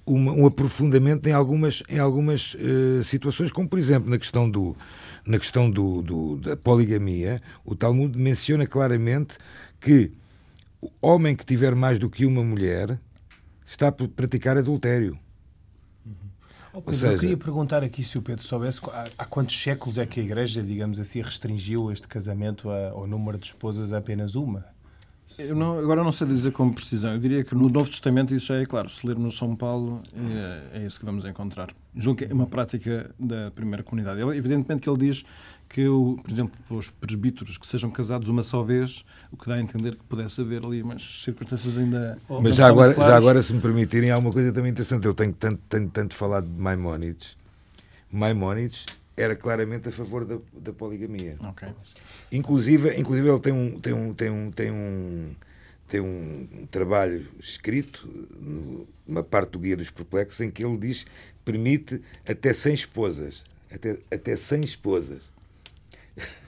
[0.06, 4.76] uma, um aprofundamento em algumas, em algumas uh, situações, como por exemplo na questão, do,
[5.24, 9.38] na questão do, do, da poligamia, o Talmud menciona claramente
[9.80, 10.12] que
[10.82, 12.98] o homem que tiver mais do que uma mulher
[13.64, 15.18] está a praticar adultério.
[16.72, 17.12] Oh, Pedro, seja...
[17.12, 18.80] Eu queria perguntar aqui se o Pedro soubesse
[19.18, 23.46] há, quantos séculos é que a Igreja, digamos assim, restringiu este casamento ao número de
[23.46, 24.64] esposas a apenas uma?
[25.38, 27.12] Eu não, agora não sei dizer com precisão.
[27.12, 28.88] Eu diria que no Novo Testamento isso já é claro.
[28.88, 30.02] Se lermos São Paulo,
[30.72, 31.70] é, é isso que vamos encontrar.
[31.94, 34.20] Julgo que é uma prática da primeira comunidade.
[34.20, 35.24] Ele, evidentemente que ele diz
[35.68, 39.54] que, o, por exemplo, os presbíteros que sejam casados uma só vez, o que dá
[39.54, 42.18] a entender que pudesse haver ali umas circunstâncias ainda.
[42.42, 45.06] Mas já agora, já agora, se me permitirem, há uma coisa também interessante.
[45.06, 47.36] Eu tenho tanto, tenho tanto falado de Maimónides.
[48.10, 51.36] Maimónides era claramente a favor da, da poligamia.
[51.50, 51.68] Okay.
[52.32, 55.34] Inclusive, inclusive ele tem um, tem um, tem um, tem um,
[55.88, 58.08] tem um trabalho escrito
[59.06, 61.10] numa parte do Guia dos Perplexos em que ele diz que
[61.44, 63.44] permite até 100 esposas.
[63.70, 65.30] Até, até 100 esposas.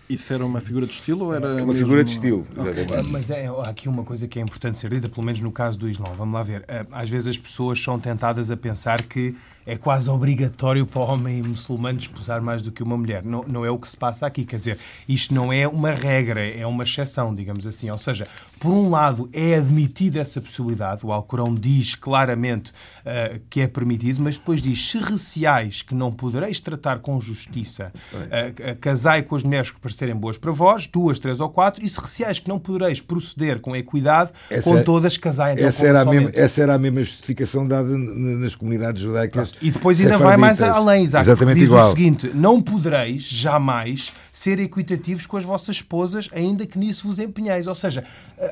[0.08, 1.48] Isso era uma figura de estilo ou era.
[1.48, 1.74] Uma mesmo...
[1.74, 3.02] figura de estilo, okay.
[3.10, 5.78] Mas é, há aqui uma coisa que é importante ser dita, pelo menos no caso
[5.78, 6.14] do Islão.
[6.14, 6.64] Vamos lá ver.
[6.68, 9.34] Eh, às vezes as pessoas são tentadas a pensar que
[9.66, 13.24] é quase obrigatório para o homem muçulmano desposar mais do que uma mulher.
[13.24, 14.44] Não, não é o que se passa aqui.
[14.44, 17.90] Quer dizer, isto não é uma regra, é uma exceção, digamos assim.
[17.90, 18.26] Ou seja,
[18.62, 24.22] por um lado, é admitida essa possibilidade, o Alcorão diz claramente uh, que é permitido,
[24.22, 29.42] mas depois diz: se receais que não podereis tratar com justiça, uh, casai com as
[29.42, 32.60] mulheres que parecerem boas para vós, duas, três ou quatro, e se receais que não
[32.60, 36.74] podereis proceder com equidade, essa, com todas casai então essa, era a mesma, essa era
[36.74, 39.54] a mesma justificação dada nas comunidades judaicas.
[39.60, 41.88] E depois ainda vai mais além, Isaac, Exatamente diz igual.
[41.88, 47.18] o seguinte: não podereis jamais ser equitativos com as vossas esposas, ainda que nisso vos
[47.18, 47.66] empenheis.
[47.66, 48.02] Ou seja,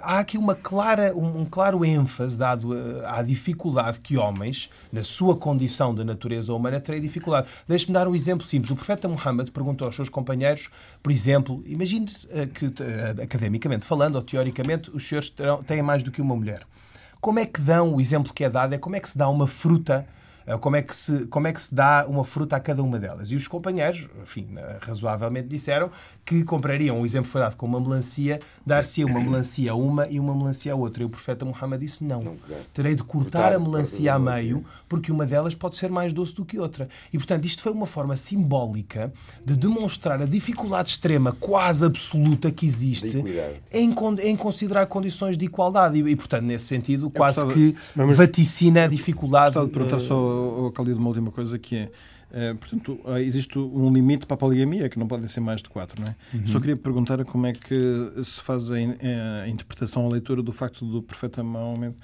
[0.03, 5.03] há aqui uma clara, um, um claro ênfase dado eh, à dificuldade que homens, na
[5.03, 7.49] sua condição de natureza humana, terem dificuldade.
[7.66, 8.71] Deixe-me dar um exemplo simples.
[8.71, 10.69] O profeta Muhammad perguntou aos seus companheiros,
[11.03, 16.03] por exemplo, imagine-se eh, que, eh, academicamente falando, ou teoricamente, os senhores terão, têm mais
[16.03, 16.61] do que uma mulher.
[17.23, 19.29] Como é que dão, o exemplo que é dado é como é que se dá
[19.29, 20.07] uma fruta
[20.61, 23.31] como é, que se, como é que se dá uma fruta a cada uma delas.
[23.31, 25.90] E os companheiros, enfim, eh, razoavelmente disseram
[26.24, 30.18] que comprariam, o exemplo foi dado com uma melancia, dar-se uma melancia a uma e
[30.18, 31.03] uma melancia a outra.
[31.03, 32.37] E o profeta Muhammad disse: não, não
[32.72, 36.44] terei de cortar a melancia a meio, porque uma delas pode ser mais doce do
[36.44, 36.88] que outra.
[37.12, 39.12] E, portanto, isto foi uma forma simbólica
[39.44, 43.24] de demonstrar a dificuldade extrema, quase absoluta, que existe
[43.72, 46.00] em, em, considerar condições de igualdade.
[46.00, 49.46] E, e portanto, nesse sentido, quase que vaticina a dificuldade.
[49.46, 51.90] Gostava de perguntar só ao Calil uma última coisa que é.
[52.31, 56.00] Uh, portanto, existe um limite para a poligamia, que não podem ser mais de quatro,
[56.00, 56.16] não é?
[56.33, 56.46] Uhum.
[56.46, 60.87] Só queria perguntar como é que se faz a, a interpretação, a leitura do facto
[60.87, 61.96] do profeta Mahomet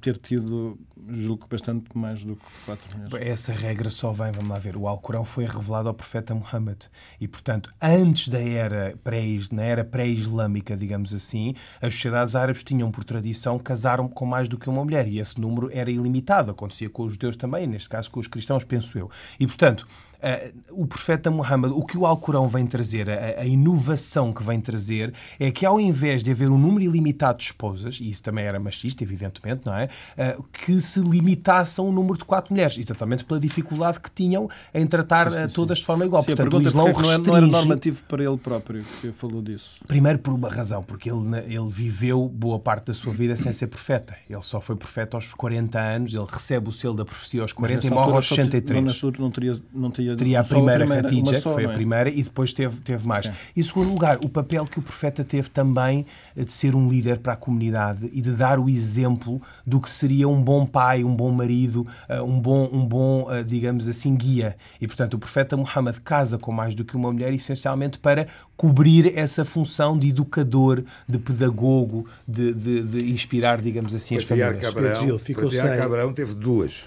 [0.00, 0.78] ter tido,
[1.08, 3.14] julgo, bastante mais do que quatro meses.
[3.20, 6.84] Essa regra só vem, vamos lá ver, o Alcorão foi revelado ao profeta Muhammad
[7.20, 9.20] e, portanto, antes da era pré
[9.52, 14.58] na era pré-islâmica, digamos assim, as sociedades árabes tinham por tradição casaram com mais do
[14.58, 18.10] que uma mulher e esse número era ilimitado, acontecia com os judeus também, neste caso
[18.10, 19.10] com os cristãos, penso eu.
[19.38, 19.86] E, portanto,
[20.20, 24.60] Uh, o profeta Muhammad, o que o Alcorão vem trazer, a, a, inovação que vem
[24.60, 28.44] trazer, é que ao invés de haver um número ilimitado de esposas, e isso também
[28.44, 29.88] era machista, evidentemente, não é?
[30.16, 34.86] Uh, que se limitassem o número de quatro mulheres, exatamente pela dificuldade que tinham em
[34.86, 35.54] tratar sim, sim, sim.
[35.54, 36.22] todas de forma igual.
[36.22, 37.20] Sim, Portanto, o Islão restringe...
[37.22, 39.80] não, era, normativo para ele próprio que falou disso.
[39.86, 43.66] Primeiro por uma razão, porque ele, ele viveu boa parte da sua vida sem ser
[43.66, 44.16] profeta.
[44.28, 47.86] Ele só foi profeta aos 40 anos, ele recebe o selo da profecia aos 40
[47.86, 49.02] e morre aos 63.
[49.02, 51.72] Não, não teria, não teria teria a primeira, a que foi a é?
[51.72, 53.26] primeira, e depois teve, teve mais.
[53.26, 53.32] É.
[53.56, 57.18] Em segundo lugar, o papel que o profeta teve também eh, de ser um líder
[57.18, 61.14] para a comunidade e de dar o exemplo do que seria um bom pai, um
[61.14, 64.56] bom marido, eh, um bom, um bom eh, digamos assim, guia.
[64.80, 69.16] E, portanto, o profeta Muhammad casa com mais do que uma mulher, essencialmente para cobrir
[69.18, 74.64] essa função de educador, de pedagogo, de, de, de inspirar, digamos assim, as famílias.
[74.64, 76.84] Abraão, o Patriarca Abraão teve duas.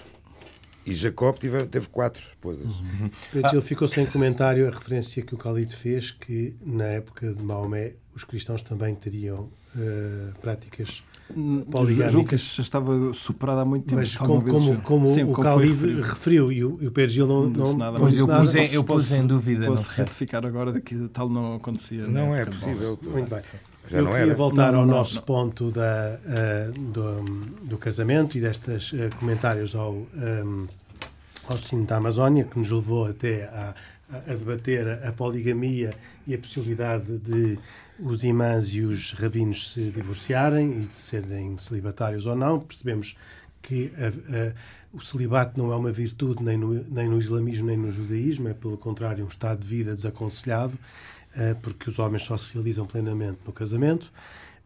[0.86, 2.66] E Jacob teve, teve quatro esposas.
[2.66, 3.10] Uhum.
[3.42, 3.50] Ah.
[3.52, 7.94] Ele ficou sem comentário a referência que o Khalid fez, que na época de Maomé
[8.14, 11.02] os cristãos também teriam uh, práticas
[11.70, 12.12] poligâmicas.
[12.12, 14.00] Julgo que estava superado há muito tempo.
[14.00, 17.48] Mas como, como, como Sim, o Khalid referiu e o, e o Pedro Gil não,
[17.48, 19.66] não, nada, pois eu, pus em, eu pus em dúvida.
[19.66, 22.06] Posso retificar agora de que tal não acontecia.
[22.06, 22.42] Não né?
[22.42, 22.98] é possível.
[23.02, 23.42] Muito bem.
[23.90, 24.34] Já eu queria era.
[24.34, 25.22] voltar não, ao não, nosso não.
[25.22, 27.22] ponto da, uh, do,
[27.64, 30.66] do, casamento e destes uh, comentários ao, um,
[31.46, 33.74] ao sino da Amazónia, que nos levou até a,
[34.10, 35.92] a debater a, a poligamia
[36.26, 37.58] e a possibilidade de
[37.98, 42.60] os imãs e os rabinos se divorciarem e de serem celibatários ou não.
[42.60, 43.16] Percebemos
[43.62, 44.52] que a, a,
[44.92, 48.54] o celibato não é uma virtude nem no, nem no islamismo nem no judaísmo, é
[48.54, 50.74] pelo contrário um estado de vida desaconselhado,
[51.36, 54.12] uh, porque os homens só se realizam plenamente no casamento.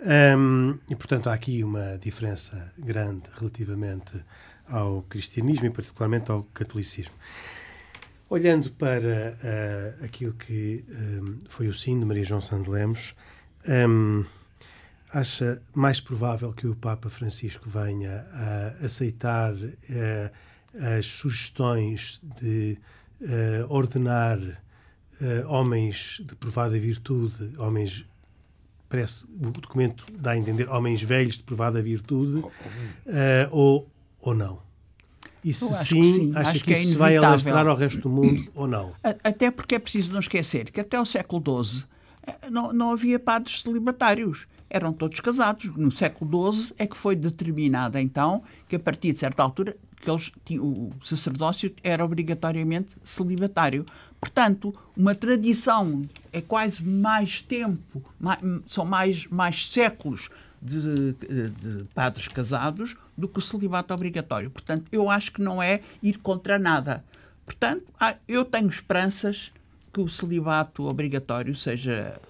[0.00, 4.14] Um, e, portanto, há aqui uma diferença grande relativamente
[4.68, 7.14] ao cristianismo e, particularmente, ao catolicismo.
[8.30, 13.14] Olhando para uh, aquilo que um, foi o sim de Maria João Santos Lemos,
[13.66, 14.22] um,
[15.10, 20.30] acha mais provável que o Papa Francisco venha a aceitar uh,
[20.98, 22.78] as sugestões de
[23.22, 24.38] uh, ordenar
[25.48, 28.06] homens de provada virtude, homens
[28.88, 32.44] parece o documento dá a entender homens velhos de provada virtude
[33.50, 34.67] ou, ou não?
[35.44, 38.50] E se sim, sim, acha que, que isso é vai alastrar ao resto do mundo
[38.54, 38.92] ou não?
[39.02, 41.84] Até porque é preciso não esquecer que até o século XII
[42.26, 44.46] eh, não, não havia padres celibatários.
[44.70, 45.74] Eram todos casados.
[45.76, 50.10] No século XII é que foi determinado, então, que a partir de certa altura que
[50.10, 53.84] eles, o sacerdócio era obrigatoriamente celibatário.
[54.20, 60.28] Portanto, uma tradição é quase mais tempo, mais, são mais, mais séculos
[60.60, 64.50] de, de, padres casados do que o celibato obrigatório.
[64.50, 67.04] Portanto, eu acho que não é ir contra nada.
[67.44, 67.84] Portanto,
[68.26, 69.52] eu tenho esperanças
[69.92, 72.20] que o celibato obrigatório seja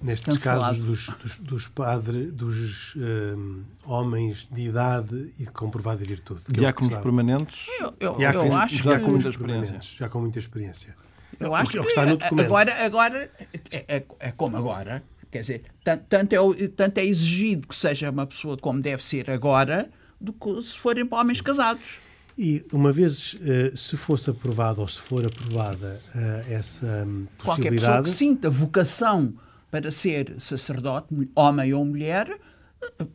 [0.00, 0.76] Nestes cancelado.
[0.76, 6.42] casos dos, dos, dos padres, dos um, homens de idade e com provada virtude.
[6.48, 7.68] Diáconos permanentes?
[7.80, 9.78] Eu, eu, diáconos, eu acho já com muita experiência.
[9.80, 10.96] Já com muita experiência.
[11.40, 12.46] Eu acho que, que está no documento.
[12.46, 13.30] agora, agora
[13.70, 15.02] é, é, é como agora.
[15.34, 15.62] Quer dizer,
[16.08, 20.62] tanto, é, tanto é exigido que seja uma pessoa como deve ser agora, do que
[20.62, 21.98] se forem homens casados.
[22.38, 27.42] E uma vez, uh, se fosse aprovada ou se for aprovada uh, essa possibilidade...
[27.42, 29.34] Qualquer pessoa que sinta vocação
[29.72, 32.38] para ser sacerdote, homem ou mulher,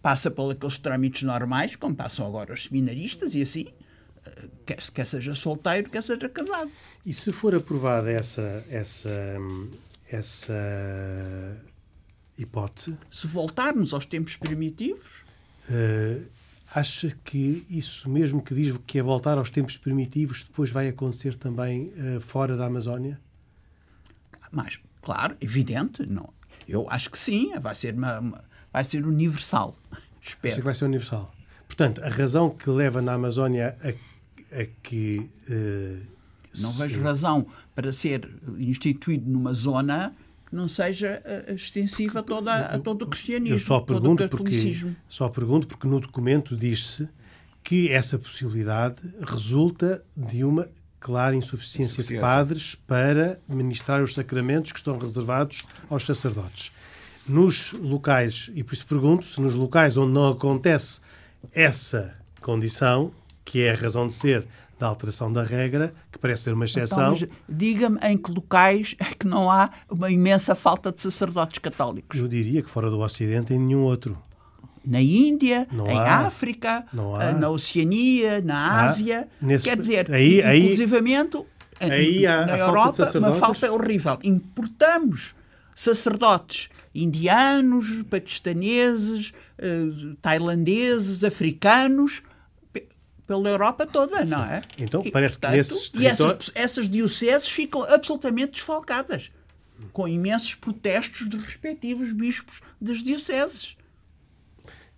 [0.01, 3.67] passa por aqueles trâmites normais, como passam agora os seminaristas e assim,
[4.65, 6.69] quer, quer seja solteiro, quer seja casado.
[7.05, 9.37] E se for aprovada essa, essa,
[10.11, 11.68] essa
[12.41, 12.97] hipótese...
[13.11, 15.27] Se voltarmos aos tempos primitivos...
[15.69, 16.25] Uh,
[16.73, 21.35] acha que isso mesmo que diz que é voltar aos tempos primitivos depois vai acontecer
[21.35, 23.19] também uh, fora da Amazónia?
[24.51, 26.29] Mas, claro, evidente, não,
[26.67, 29.75] eu acho que sim, vai ser, uma, uma vai ser universal.
[30.21, 30.53] Espero.
[30.53, 31.33] Acho que vai ser universal.
[31.67, 35.29] Portanto, a razão que leva na Amazónia a, a que.
[35.49, 36.01] Uh,
[36.59, 36.79] não se...
[36.79, 40.15] vejo razão para ser instituído numa zona
[40.51, 43.55] não seja uh, extensiva a, toda, a todo o cristianismo.
[43.55, 47.07] Eu só pergunto, porque, só pergunto porque no documento diz-se
[47.63, 50.67] que essa possibilidade resulta de uma
[50.99, 56.71] clara insuficiência, insuficiência de padres para ministrar os sacramentos que estão reservados aos sacerdotes.
[57.27, 60.99] Nos locais, e por isso pergunto, se nos locais onde não acontece
[61.53, 63.13] essa condição,
[63.45, 64.45] que é a razão de ser
[64.79, 67.13] da alteração da regra, que parece ser uma então, exceção.
[67.13, 72.17] Então, Diga-me em que locais é que não há uma imensa falta de sacerdotes católicos.
[72.17, 74.17] Eu diria que fora do Ocidente em nenhum outro
[74.85, 76.25] na Índia, não em há.
[76.25, 76.85] África,
[77.37, 79.27] na Oceania, na Ásia.
[79.41, 79.65] Nesse...
[79.65, 81.45] Quer dizer, aí, inclusivamente
[81.79, 84.17] aí há, na Europa, uma falta horrível.
[84.23, 85.35] Importamos
[85.75, 92.23] sacerdotes indianos, paquistaneses, uh, tailandeses, africanos
[93.29, 94.63] pela Europa toda, não é?
[94.75, 96.47] Então, parece e, portanto, que nesses territórios...
[96.47, 99.29] E essas, essas dioceses ficam absolutamente desfalcadas,
[99.93, 103.77] com imensos protestos dos respectivos bispos das dioceses.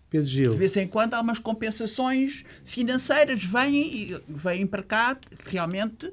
[0.10, 0.54] Pedro Gil.
[0.54, 6.10] De vez em quando há umas compensações financeiras, vêm, vêm para cá, realmente.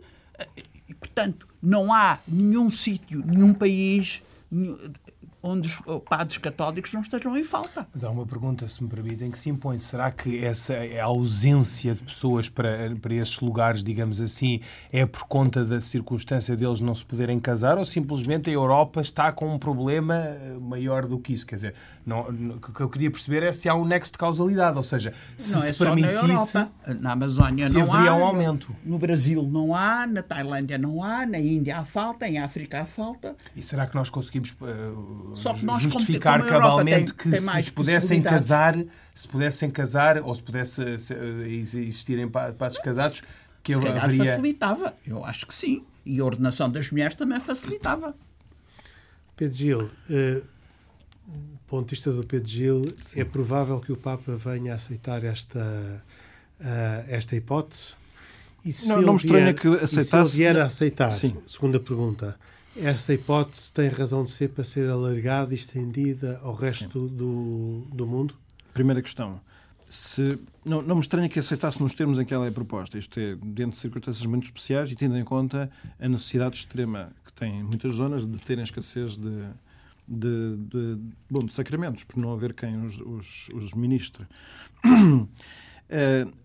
[0.89, 4.25] E, portanto, não há nenhum sítio, nenhum país,
[5.43, 7.87] onde os padres católicos não estejam em falta.
[7.95, 9.79] Mas há uma pergunta, se me permitem, que se impõe.
[9.79, 14.61] Será que essa ausência de pessoas para, para esses lugares, digamos assim,
[14.93, 19.33] é por conta da circunstância deles não se poderem casar ou simplesmente a Europa está
[19.33, 21.47] com um problema maior do que isso?
[21.47, 21.75] Quer dizer,
[22.09, 24.83] não, não, o que eu queria perceber é se há um nexo de causalidade, ou
[24.83, 26.15] seja, se não é se permitisse...
[26.15, 28.75] na Europa, na Amazónia se não haveria há, um aumento.
[28.83, 32.87] No Brasil não há, na Tailândia não há, na Índia há falta, em África há
[32.87, 33.37] falta.
[33.55, 34.57] E será que nós conseguimos...
[34.61, 38.75] Uh, só que nós, justificar como, como cabalmente tem, que tem se pudessem casar,
[39.15, 40.83] se pudessem casar ou se pudesse
[41.47, 43.23] existirem padres casados,
[43.63, 44.25] que se haveria...
[44.25, 44.95] facilitava.
[45.07, 45.85] Eu acho que sim.
[46.07, 48.15] E a ordenação das mulheres também facilitava.
[49.37, 50.58] Pedro Gil, uh,
[51.69, 53.21] ponto de vista do Pedro Gil, sim.
[53.21, 56.03] é provável que o Papa venha a aceitar esta,
[56.61, 57.93] uh, esta hipótese?
[58.65, 60.33] E se não, não me estranha que aceitasse.
[60.33, 61.37] se ele vier a aceitar, sim.
[61.47, 62.37] segunda pergunta,
[62.77, 68.07] essa hipótese tem razão de ser para ser alargada e estendida ao resto do, do
[68.07, 68.35] mundo?
[68.73, 69.41] Primeira questão.
[69.89, 73.19] Se, não, não me estranha que aceitasse nos termos em que ela é proposta, isto
[73.19, 77.63] é, dentro de circunstâncias muito especiais e tendo em conta a necessidade extrema que têm
[77.63, 79.47] muitas zonas de terem escassez de,
[80.09, 80.99] de, de,
[81.31, 84.27] bom, de sacramentos, por não haver quem os, os, os ministre.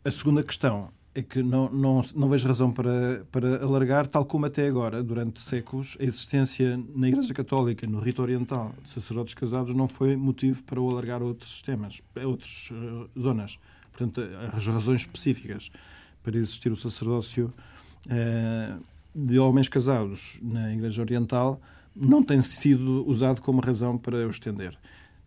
[0.04, 4.48] a segunda questão é que não, não, não vejo razão para, para alargar, tal como
[4.48, 9.76] até agora, durante séculos, a existência na Igreja Católica, no rito oriental, de sacerdotes casados,
[9.76, 13.60] não foi motivo para o alargar a outros sistemas, a outras uh, zonas.
[13.92, 14.22] Portanto,
[14.54, 15.72] as razões específicas
[16.24, 17.54] para existir o sacerdócio
[18.08, 18.84] uh,
[19.14, 21.62] de homens casados na Igreja Oriental
[21.96, 24.78] não tem sido usado como razão para o estender.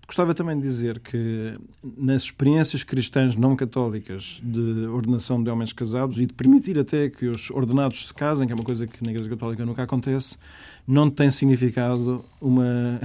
[0.06, 1.52] Gostava também de dizer que
[1.82, 7.26] nas experiências cristãs não católicas de ordenação de homens casados e de permitir até que
[7.26, 10.38] os ordenados se casem, que é uma coisa que na Igreja Católica nunca acontece,
[10.86, 13.00] não tem significado uma,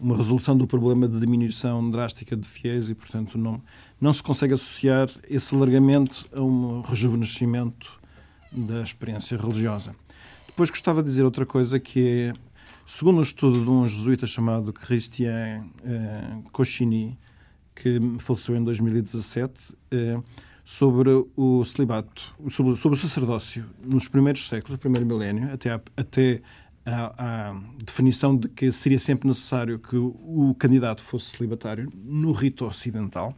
[0.00, 3.62] uma resolução do problema de diminuição drástica de fiéis e, portanto, não,
[4.00, 8.00] não se consegue associar esse alargamento a um rejuvenescimento
[8.50, 9.94] da experiência religiosa.
[10.48, 12.32] Depois gostava de dizer outra coisa que é
[12.94, 17.18] Segundo um estudo de um jesuíta chamado Christian eh, Cochini,
[17.74, 20.20] que faleceu em 2017, eh,
[20.62, 26.42] sobre o celibato, sobre, sobre, o sacerdócio nos primeiros séculos, primeiro milénio, até, a, até
[26.84, 32.66] a, a, definição de que seria sempre necessário que o candidato fosse celibatário no rito
[32.66, 33.34] ocidental,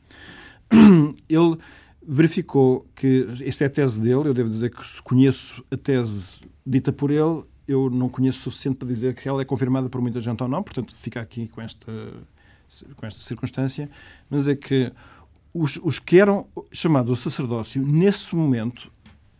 [1.30, 1.56] ele
[2.04, 6.92] verificou que, esta é a tese dele, eu devo dizer que conheço a tese dita
[6.92, 10.20] por ele, eu não conheço o suficiente para dizer que ela é confirmada por muita
[10.20, 11.92] gente ou não, portanto, fica aqui com esta,
[12.96, 13.90] com esta circunstância,
[14.28, 14.92] mas é que
[15.52, 18.90] os, os que eram chamados ao sacerdócio, nesse momento,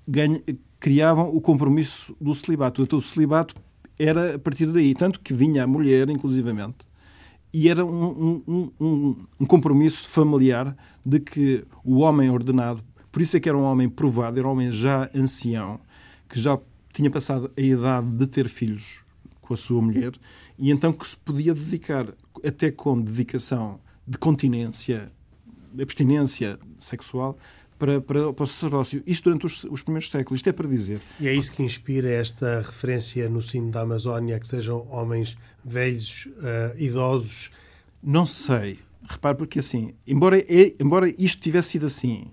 [0.07, 0.41] ganha,
[0.79, 2.83] criavam o compromisso do celibato.
[2.83, 3.55] Então, o celibato
[3.99, 6.87] era a partir daí, tanto que vinha a mulher, inclusivamente,
[7.53, 13.37] e era um, um, um, um compromisso familiar de que o homem ordenado, por isso
[13.37, 15.79] é que era um homem provado, era um homem já ancião,
[16.29, 16.59] que já
[16.95, 19.05] tinha passado a idade de ter filhos
[19.43, 20.13] com a sua mulher
[20.59, 22.07] e então que se podia dedicar,
[22.47, 25.11] até com dedicação de continência,
[25.79, 27.37] abstinência sexual,
[27.77, 29.03] para, para, para o sacerdócio.
[29.05, 30.39] Isto durante os, os, primeiros séculos.
[30.39, 31.01] Isto é para dizer.
[31.19, 36.27] E é isso que inspira esta referência no sino da Amazónia, que sejam homens velhos,
[36.27, 37.51] uh, idosos?
[38.01, 38.79] Não sei.
[39.07, 42.31] Repare, porque assim, embora, é, embora isto tivesse sido assim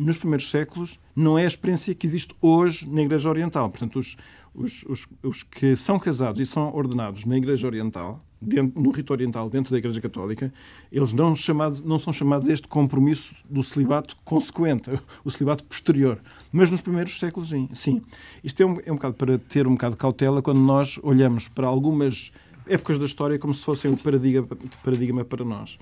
[0.00, 3.68] nos primeiros séculos, não é a experiência que existe hoje na Igreja Oriental.
[3.68, 4.16] Portanto, os,
[4.54, 9.12] os, os, os que são casados e são ordenados na Igreja Oriental, dentro, no rito
[9.12, 10.52] oriental, dentro da Igreja Católica,
[10.90, 14.90] eles não, chamados, não são chamados a este compromisso do celibato consequente,
[15.24, 16.18] o celibato posterior.
[16.50, 18.02] Mas nos primeiros séculos, sim.
[18.42, 21.46] Isto é um, é um bocado para ter um bocado de cautela quando nós olhamos
[21.46, 22.32] para algumas
[22.66, 24.48] épocas da história como se fossem o paradigma,
[24.82, 25.78] paradigma para nós.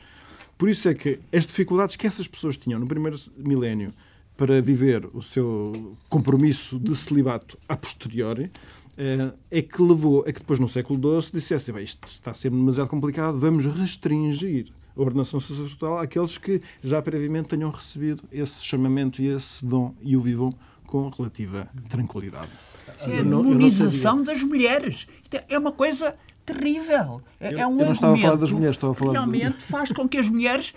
[0.56, 3.94] Por isso é que as dificuldades que essas pessoas tinham no primeiro milénio
[4.38, 8.52] para viver o seu compromisso de celibato a posteriori,
[8.96, 12.50] eh, é que levou a que depois, no século XII, dissesse isto está a ser
[12.50, 19.20] demasiado complicado, vamos restringir a ordenação sacerdotal àqueles que já previamente tenham recebido esse chamamento
[19.20, 20.54] e esse dom e o vivam
[20.86, 22.52] com relativa tranquilidade.
[23.00, 25.08] É a demonização das mulheres.
[25.32, 26.14] É, é uma coisa
[26.46, 27.20] terrível.
[27.40, 29.58] É, eu, é um eu não estava a falar das mulheres, estava a falar realmente
[29.58, 29.64] de...
[29.64, 30.72] faz com que as mulheres.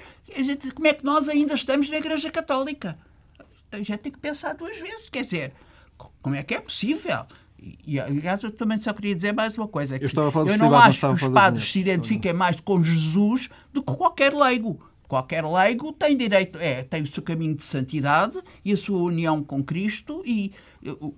[0.74, 2.98] Como é que nós ainda estamos na Igreja Católica?
[3.72, 5.10] A gente tem que pensar duas vezes.
[5.10, 5.54] Quer dizer,
[6.22, 7.26] como é que é possível?
[7.86, 9.96] E, aliás, eu também só queria dizer mais uma coisa.
[9.96, 13.50] eu, estava a falar eu não acho que os padres se identifiquem mais com Jesus
[13.72, 14.84] do que qualquer leigo.
[15.08, 19.44] Qualquer leigo tem direito, é, tem o seu caminho de santidade e a sua união
[19.44, 20.54] com Cristo e
[20.86, 21.14] o,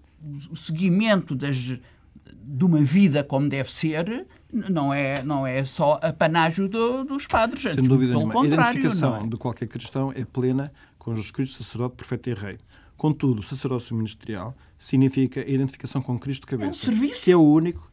[0.50, 6.68] o seguimento das, de uma vida como deve ser não é, não é só apanágio
[6.70, 7.72] do, dos padres.
[7.72, 8.40] Sem dúvida nenhuma.
[8.40, 9.28] A identificação é?
[9.28, 10.72] de qualquer cristão é plena
[11.04, 12.58] com Jesus Cristo, sacerdote, profeta e rei.
[12.98, 16.68] Contudo, o sacerdócio ministerial significa a identificação com Cristo cabeça.
[16.68, 17.24] É um serviço.
[17.24, 17.92] Que é o único.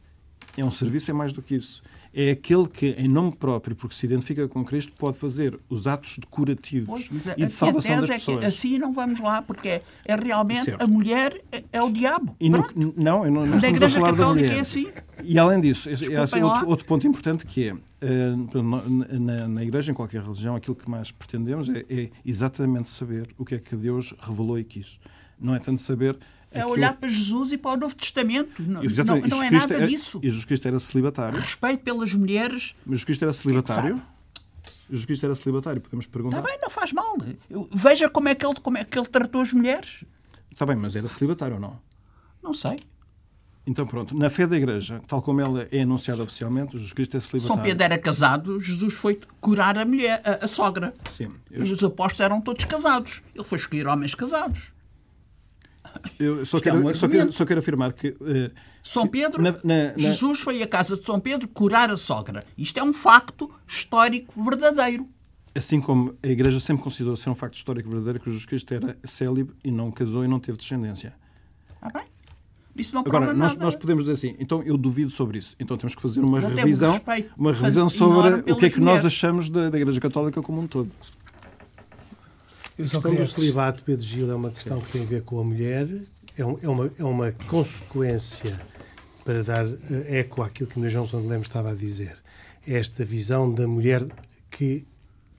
[0.57, 1.81] É um serviço, é mais do que isso.
[2.13, 6.17] É aquele que, em nome próprio, porque se identifica com Cristo, pode fazer os atos
[6.17, 8.37] decorativos pois, e de salvação das pessoas.
[8.37, 10.81] É que assim não vamos lá, porque é, é realmente certo.
[10.81, 12.35] a mulher é, é, o diabo.
[12.41, 14.57] No, não, eu não, não estamos a falar da mulher.
[14.57, 14.91] É assim.
[15.23, 18.35] E além disso, é assim, outro, outro, ponto importante que é, eh,
[19.19, 23.45] na, na, Igreja, em qualquer religião, aquilo que mais pretendemos é, é, exatamente saber o
[23.45, 24.99] que é que Deus revelou e quis.
[25.39, 26.17] Não é tanto saber...
[26.51, 28.61] É olhar para Jesus e para o Novo Testamento.
[28.61, 30.19] Não, não, não é nada era, disso.
[30.21, 31.39] E Jesus Cristo era celibatário.
[31.39, 32.75] Respeito pelas mulheres.
[32.85, 34.01] Mas Jesus Cristo era celibatário?
[34.89, 36.39] Jesus Cristo era celibatário, podemos perguntar.
[36.39, 37.17] Está bem, não faz mal.
[37.73, 40.03] Veja como é que ele, como é que ele tratou as mulheres.
[40.51, 41.79] Está bem, mas era celibatário ou não?
[42.43, 42.79] Não sei.
[43.65, 47.19] Então, pronto, na fé da Igreja, tal como ela é anunciada oficialmente, Jesus Cristo é
[47.19, 47.55] celibatário.
[47.55, 50.93] São Pedro era casado, Jesus foi curar a mulher, a, a sogra.
[51.05, 51.31] Sim.
[51.49, 51.63] Eu...
[51.63, 53.21] Os apóstolos eram todos casados.
[53.33, 54.73] Ele foi escolher homens casados.
[56.19, 58.15] Eu só Isto é quero, um só, quero, só quero afirmar que.
[58.25, 58.51] eh,
[58.83, 62.43] São Pedro, Na- na- na- Jesus foi à casa de São Pedro curar a sogra.
[62.57, 65.07] Isto é um facto histórico verdadeiro.
[65.53, 68.97] Assim como a Igreja sempre considerou ser um facto histórico verdadeiro que Jesus Cristo era
[69.03, 71.13] célibe e não casou e não teve descendência.
[71.75, 72.07] Está bem?
[72.77, 75.55] Isso não Agora, nós, nós podemos dizer assim, então eu duvido sobre isso.
[75.59, 77.01] Então temos que fazer uma revisão,
[77.37, 79.05] uma revisão sobre o que é que nós mulheres.
[79.07, 80.89] achamos da, da Igreja Católica como um todo.
[82.77, 85.05] Eu A só questão queria do celibato, Pedro Gil, é uma questão que tem a
[85.05, 85.87] ver com a mulher,
[86.37, 88.59] é, um- é uma, é uma consequência
[89.25, 92.17] para dar eh, eco àquilo que o João Santo Lemos estava a dizer.
[92.67, 94.05] Esta visão da mulher
[94.49, 94.85] que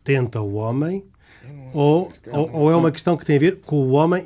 [0.05, 1.05] tenta o homem,
[1.73, 4.23] ou, ou, ou é uma questão que tem a ver com o homem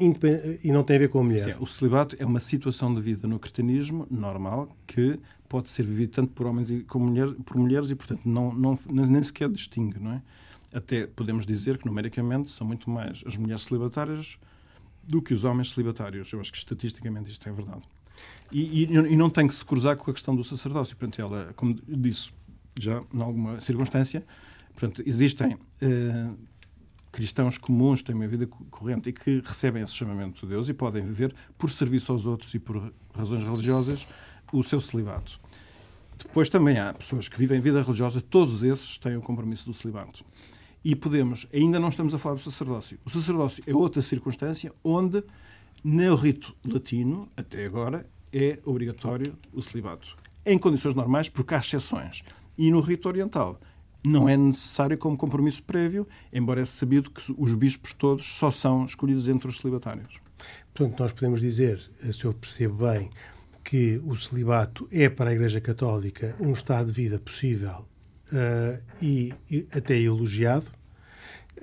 [0.62, 1.38] e não tem a ver com a mulher?
[1.38, 6.10] Sim, o celibato é uma situação de vida no cristianismo normal que pode ser vivido
[6.10, 9.48] tanto por homens e como mulher, por mulheres e, portanto, não, não, nem nem sequer
[9.48, 10.22] distingue, não é?
[10.76, 14.38] Até podemos dizer que, numericamente, são muito mais as mulheres celibatárias
[15.02, 16.30] do que os homens celibatários.
[16.32, 17.82] Eu acho que, estatisticamente, isto é verdade.
[18.52, 20.96] E, e, e não tem que se cruzar com a questão do sacerdócio.
[20.96, 22.30] Portanto, ela, como disse
[22.78, 24.22] já em alguma circunstância,
[24.74, 26.30] portanto, existem eh,
[27.10, 30.68] cristãos comuns que têm uma vida co- corrente e que recebem esse chamamento de Deus
[30.68, 34.06] e podem viver por serviço aos outros e por razões religiosas
[34.52, 35.40] o seu celibato.
[36.18, 40.24] Depois também há pessoas que vivem vida religiosa, todos esses têm o compromisso do celibato.
[40.88, 42.96] E podemos, ainda não estamos a falar do sacerdócio.
[43.04, 45.20] O sacerdócio é outra circunstância onde,
[45.82, 50.16] no rito latino, até agora, é obrigatório o celibato.
[50.44, 52.22] Em condições normais, porque há exceções.
[52.56, 53.60] E no rito oriental,
[54.04, 58.84] não é necessário como compromisso prévio, embora é sabido que os bispos todos só são
[58.84, 60.20] escolhidos entre os celibatários.
[60.72, 63.10] Portanto, nós podemos dizer, eh, se eu percebo bem,
[63.64, 67.88] que o celibato é para a Igreja Católica um estado de vida possível
[68.32, 70.66] eh, e, e até elogiado.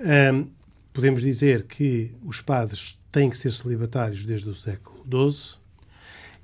[0.00, 0.48] Ahm,
[0.92, 5.58] podemos dizer que os padres têm que ser celibatários desde o século XII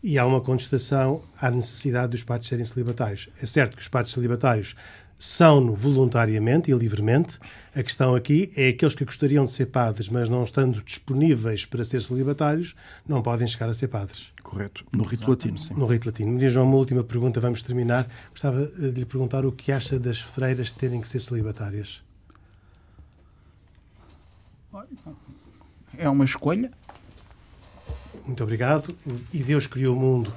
[0.02, 3.28] e há uma contestação à necessidade dos padres serem celibatários.
[3.42, 4.74] É certo que os padres celibatários
[5.20, 7.38] são-no voluntariamente e livremente.
[7.76, 11.84] A questão aqui é aqueles que gostariam de ser padres, mas não estando disponíveis para
[11.84, 12.74] ser celibatários,
[13.06, 14.32] não podem chegar a ser padres.
[14.42, 14.82] Correto.
[14.90, 15.74] No rito latino, sim.
[15.74, 16.32] No rito latino.
[16.32, 18.08] Maria João, uma última pergunta, vamos terminar.
[18.30, 22.02] Gostava eh, de lhe perguntar o que acha das freiras terem que ser celibatárias.
[25.98, 26.72] É uma escolha.
[28.24, 28.96] Muito obrigado.
[29.34, 30.32] E Deus criou o mundo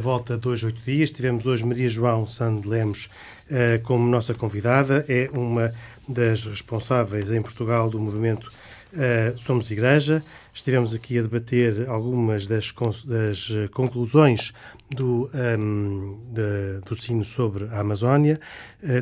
[0.00, 1.10] volta de dois, oito dias.
[1.10, 3.08] Tivemos hoje Maria João Sande Lemos
[3.50, 5.04] eh, como nossa convidada.
[5.08, 5.72] É uma
[6.08, 8.50] das responsáveis em Portugal do movimento
[8.96, 10.22] eh, Somos Igreja.
[10.52, 12.72] Estivemos aqui a debater algumas das,
[13.06, 14.52] das, eh, conclusões
[14.90, 18.38] do, ehm, da- do sino sobre a Amazónia.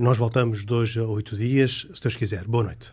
[0.00, 2.44] Nós voltamos de hoje a oito dias, se Deus quiser.
[2.44, 2.92] Boa noite.